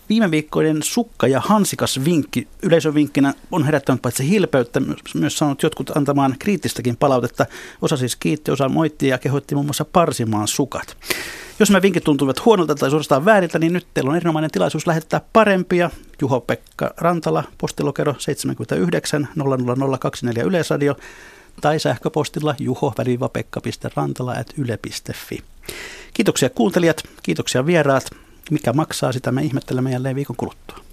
[0.10, 4.82] Viime viikkoinen sukka ja hansikas vinkki yleisövinkkinä on herättänyt paitsi hilpeyttä,
[5.14, 7.46] myös saanut jotkut antamaan kriittistäkin palautetta.
[7.82, 10.98] Osa siis kiitti, osa moitti ja kehoitti muun muassa parsimaan sukat.
[11.60, 15.22] Jos nämä vinkit tuntuvat huonolta tai suorastaan vääriltä, niin nyt teillä on erinomainen tilaisuus lähettää
[15.34, 15.90] parempia.
[16.22, 20.96] Juho-Pekka Rantala, postilokero 79 00024 Yleisradio
[21.62, 25.44] tai sähköpostilla juho-pekka.rantala.yle.fi.
[26.20, 28.10] Kiitoksia kuuntelijat, kiitoksia vieraat.
[28.52, 30.89] Mikä maksaa, sitä me ihmettelemme jälleen viikon kuluttua.